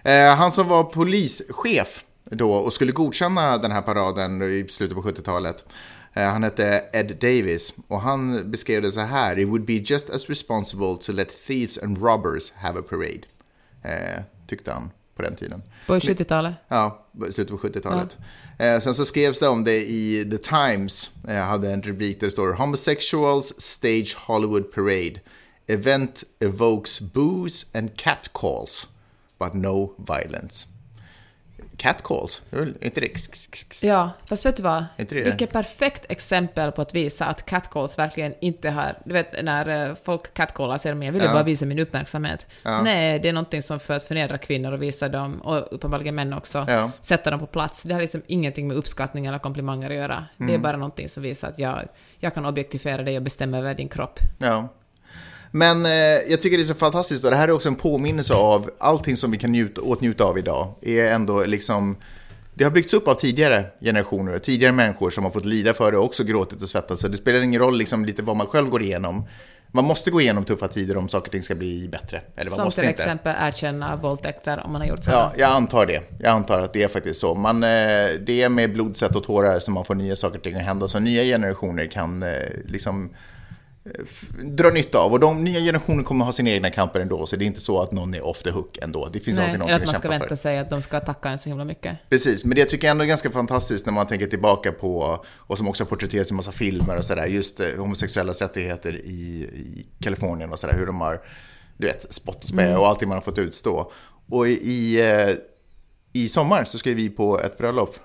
[0.03, 5.03] Eh, han som var polischef då och skulle godkänna den här paraden i slutet på
[5.03, 5.73] 70-talet, eh,
[6.21, 10.29] han hette Ed Davis och han beskrev det så här, it would be just as
[10.29, 13.21] responsible to let thieves and robbers have a parade,
[13.83, 15.63] eh, tyckte han på den tiden.
[15.87, 16.55] På 70-talet.
[16.69, 18.19] Ja, slutet på 70-talet.
[18.59, 21.11] Eh, sen så skrevs det om det i The Times.
[21.27, 25.21] Jag hade en rubrik där det står Homosexuals Stage Hollywood Parade.
[25.67, 28.89] Event evokes booze and catcalls,
[29.39, 30.67] but no violence.
[31.79, 32.43] Catcalls?
[32.51, 33.83] Det inte det?
[33.83, 34.85] Ja, fast vet du vad?
[34.99, 38.99] inte det- Vilket perfekt exempel på att visa att catcalls verkligen inte har...
[39.05, 41.33] Du vet när eh, folk catcallar säger de jag ville Ja.
[41.33, 42.47] bara visa min uppmärksamhet.
[42.63, 42.83] Ja.
[42.83, 46.33] Nej, det är någonting som för att förnedra kvinnor och visa dem, och uppenbarligen män
[46.33, 46.91] också, Ja.
[47.01, 47.83] sätta dem på plats.
[47.83, 50.27] Det har liksom ingenting med uppskattning eller komplimanger att göra.
[50.37, 50.55] Det Mm.
[50.55, 53.89] är bara någonting som visar att jag, jag kan objektifiera dig och bestämma över din
[53.89, 54.19] kropp.
[54.39, 54.69] Ja.
[55.51, 55.93] Men eh,
[56.31, 59.17] jag tycker det är så fantastiskt och det här är också en påminnelse av allting
[59.17, 60.75] som vi kan njuta, åtnjuta av idag.
[60.83, 61.97] är ändå liksom
[62.55, 65.99] det har byggts upp av tidigare generationer, tidigare människor som har fått lida för det
[65.99, 67.03] och också gråtit och svettats.
[67.03, 69.25] Så det spelar ingen roll liksom lite vad man själv går igenom.
[69.71, 72.21] Man måste gå igenom tuffa tider om saker och ting ska bli bättre.
[72.37, 73.03] Eller man Som måste till inte.
[73.03, 75.33] exempel erkänna våldtäkter om man har gjort sådana.
[75.37, 76.03] Ja, jag antar det.
[76.19, 77.35] Jag antar att det är faktiskt så.
[77.35, 77.69] Man, eh,
[78.27, 80.63] det är med blod, svett och tårar som man får nya saker och ting att
[80.63, 80.89] hända.
[80.89, 82.29] Så nya generationer kan eh,
[82.65, 83.11] liksom
[83.95, 85.13] eh, f- dra nytta av.
[85.13, 87.27] Och de nya generationer kommer ha sina egna kamper ändå.
[87.27, 89.09] Så det är inte så att någon är off the hook ändå.
[89.13, 90.37] Det finns Nej, alltid eller någonting att att man ska kämpa vänta för.
[90.43, 91.97] sig att de ska tacka en så himla mycket.
[92.11, 95.59] Precis, men det tycker jag ändå är ganska fantastiskt när man tänker tillbaka på, och
[95.59, 99.11] som också har porträtterats i massa filmer och sådär, just eh, homosexuellas rättigheter i,
[99.55, 101.21] i Kalifornien och sådär, hur de har,
[101.77, 103.93] du vet, spott och spä och allting man har fått utstå.
[104.31, 105.29] Och i, eh,
[106.13, 107.97] i sommar så ska vi på ett bröllop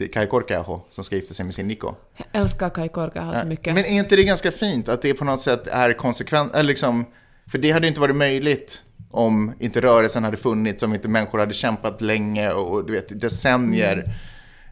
[0.00, 1.94] till Kai Korkeaho som ska gifta sig med sin Niko.
[2.16, 3.74] Jag älskar Kai Korka så mycket.
[3.74, 7.04] Men är inte det ganska fint att det på något sätt är konsekvent, eller liksom,
[7.50, 11.54] för det hade inte varit möjligt om inte rörelsen hade funnits, om inte människor hade
[11.54, 14.14] kämpat länge och, och du vet, decennier.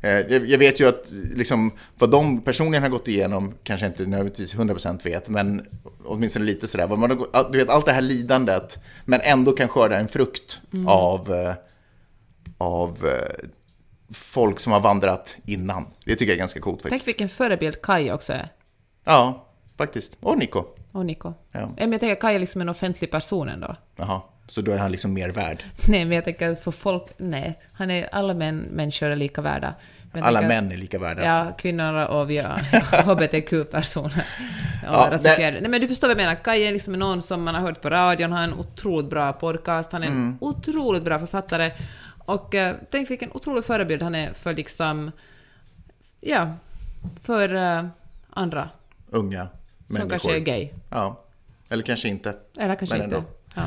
[0.03, 1.05] Eh, Jag vet ju att
[1.35, 5.67] liksom, vad de personligen har gått igenom, kanske inte nödvändigtvis 100% vet, men
[6.05, 6.87] åtminstone lite sådär.
[6.87, 11.35] Vad man du vet, allt det här lidandet, men ändå kan skörda en frukt av,
[11.35, 11.55] eh,
[12.59, 13.49] av eh,
[14.13, 15.87] folk som har vandrat innan.
[16.05, 16.91] Det tycker jag är ganska coolt faktiskt.
[17.05, 18.49] Tänk vilken förebild Kai också är.
[19.05, 19.47] Ja,
[19.79, 20.17] faktiskt.
[20.21, 20.65] Och Nico.
[20.93, 21.35] Och Nico.
[21.53, 21.71] Ja.
[21.77, 23.77] Men jag tänker Kai är liksom en offentlig person ändå.
[23.97, 25.63] Jaha, så då är han liksom mer värd.
[25.89, 27.03] Nej, men jag tänker för folk...
[27.17, 29.75] Nej, han är, alla män, människor är lika värda.
[30.13, 31.25] Men Alla tänker- män är lika värda.
[31.25, 32.45] Ja, kvinnor och vi
[33.05, 34.27] hbtq-personer.
[34.85, 36.35] Ja, Ja, det- Nej, men du förstår vad jag menar.
[36.35, 39.33] Kai är liksom någon som man har hört på radion, han har en otroligt bra
[39.33, 40.37] podcast, han är en Mm.
[40.41, 41.71] otroligt bra författare.
[42.29, 45.11] Och eh, tänk vilken otrolig förebild han är för liksom...
[46.21, 46.53] Ja,
[47.23, 47.87] för eh,
[48.31, 48.69] andra
[49.11, 49.43] Unga
[49.87, 50.09] som människor.
[50.11, 50.71] kanske är gay.
[50.91, 51.25] Ja,
[51.69, 52.35] eller kanske inte.
[52.59, 53.17] Eller kanske Men inte.
[53.17, 53.29] ändå.
[53.55, 53.63] Ja.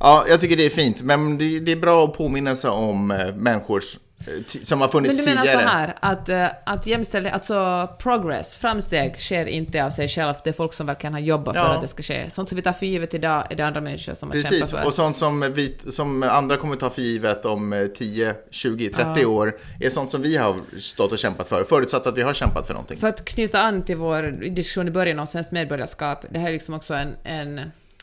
[0.00, 1.02] Ja, jag tycker det är fint.
[1.02, 4.92] Men det, det är bra att påminna sig om eh, människors eh, som har Men
[4.92, 5.62] funnits du menar tidigare.
[5.62, 10.44] så här, att, eh, att jämställdhet, alltså progress, framsteg, sker inte av sig självt.
[10.44, 11.68] Det är folk som verkligen har jobbat för Ja.
[11.74, 12.30] att det ska ske.
[12.30, 14.70] Sånt som vi tar för givet idag är det andra människor som har kämpat Precis,
[14.70, 14.86] för.
[14.86, 19.26] och sånt som, vi, som andra kommer ta för givet om eh, 10, 20, 30
[19.26, 22.66] år är sånt som vi har stått och kämpat för, förutsatt att vi har kämpat
[22.66, 22.98] för någonting.
[22.98, 24.22] För att knyta an till vår
[24.54, 27.60] diskussion i början om svenskt medborgarskap, det här är liksom också en, en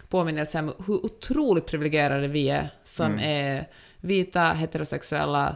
[0.09, 3.19] påminnelse om hur otroligt privilegierade vi är som Mm.
[3.19, 3.67] är
[4.01, 5.55] vita, heterosexuella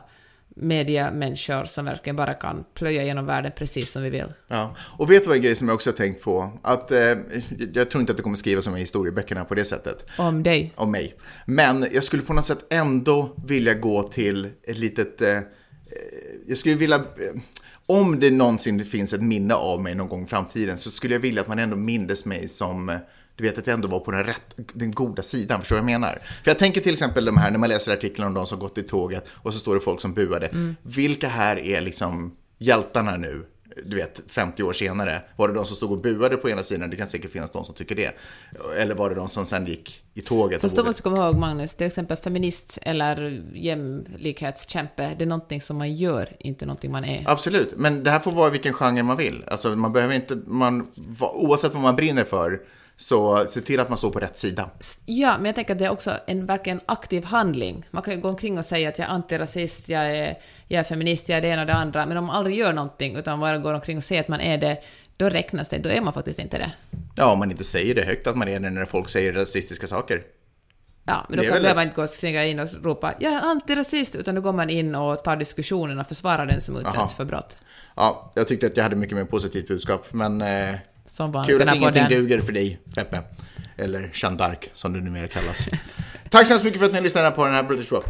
[0.59, 4.33] mediamänniskor som verkligen bara kan plöja genom världen precis som vi vill.
[4.47, 4.75] Ja.
[4.79, 6.59] Och vet du vad en grej som jag också har tänkt på?
[6.61, 7.15] Att, eh,
[7.73, 10.05] jag tror inte att det kommer skrivas om i historieböckerna på det sättet.
[10.17, 10.73] Om dig.
[10.75, 11.15] om mig.
[11.45, 15.21] Men jag skulle på något sätt ändå vilja gå till ett litet...
[15.21, 15.43] Eh, eh,
[16.47, 16.95] jag skulle vilja...
[16.95, 17.41] Eh,
[17.85, 21.19] om det någonsin finns ett minne av mig någon gång i framtiden så skulle jag
[21.19, 22.99] vilja att man ändå mindes mig som...
[23.37, 25.91] Du vet att jag ändå var på den, rätt, den goda sidan, förstår du vad
[25.91, 26.19] jag menar?
[26.43, 28.77] För jag tänker till exempel de här, när man läser artiklar om de som gått
[28.77, 30.75] i tåget och så står det folk som buade.
[30.81, 33.45] Vilka här är liksom hjältarna nu?
[33.85, 35.21] du vet, 50 år senare.
[35.35, 36.89] Var det de som stod och buade på ena sidan?
[36.89, 38.15] Det kan säkert finnas de som tycker det.
[38.77, 40.61] Eller var det de som sen gick i tåget?
[40.61, 45.77] Fast då måste komma ihåg, Magnus, till exempel feminist eller jämlikhetskämpe, det är någonting som
[45.77, 47.23] man gör, inte någonting man är.
[47.27, 49.43] Absolut, men det här får vara vilken genre man vill.
[49.47, 50.87] Alltså man behöver inte, man,
[51.19, 52.61] oavsett vad man brinner för,
[52.97, 54.69] så se till att man står på rätt sida.
[55.05, 57.85] Ja, men jag tänker att det är också en verkligen aktiv handling.
[57.91, 60.37] Man kan ju gå omkring och säga att jag är antirasist, jag är,
[60.67, 62.73] jag är feminist, jag är det ena och det andra, men om man aldrig gör
[62.73, 64.77] någonting utan bara går omkring och säger att man är det,
[65.17, 66.71] då räknas det, då är man faktiskt inte det.
[67.15, 69.87] Ja, om man inte säger det högt att man är det när folk säger rasistiska
[69.87, 70.23] saker.
[71.05, 74.15] Ja, men då behöver man inte gå och springa in och ropa ”jag är antirasist”,
[74.15, 77.07] utan då går man in och tar diskussionen och försvarar den som utsätts Aha.
[77.07, 77.57] för brott.
[77.95, 80.75] Ja, jag tyckte att jag hade mycket mer positivt budskap, men eh,
[81.07, 81.57] Som vanligt.
[81.57, 82.21] kul att ingenting podden.
[82.21, 83.21] duger för dig, Peppe.
[83.77, 85.69] Eller Jeanne d'Arc, som du numera kallas.
[86.29, 88.05] Tack så hemskt mycket för att ni lyssnade på den här British Rock.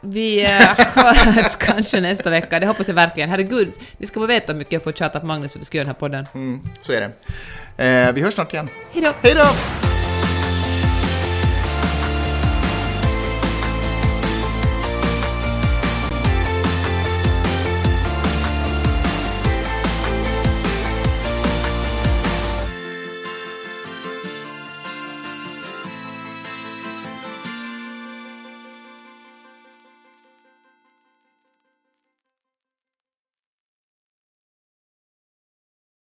[0.00, 3.30] Vi eh, hörs kanske nästa vecka, det hoppas jag verkligen.
[3.30, 5.66] Herregud, ni ska bara veta hur mycket jag får tjata på Magnus för att vi
[5.66, 6.26] ska göra den här podden.
[6.82, 7.00] Så är
[7.76, 7.84] det.
[7.84, 8.68] Eh, vi hörs snart igen.
[8.92, 9.12] Hej då!
[9.22, 9.46] Hej då!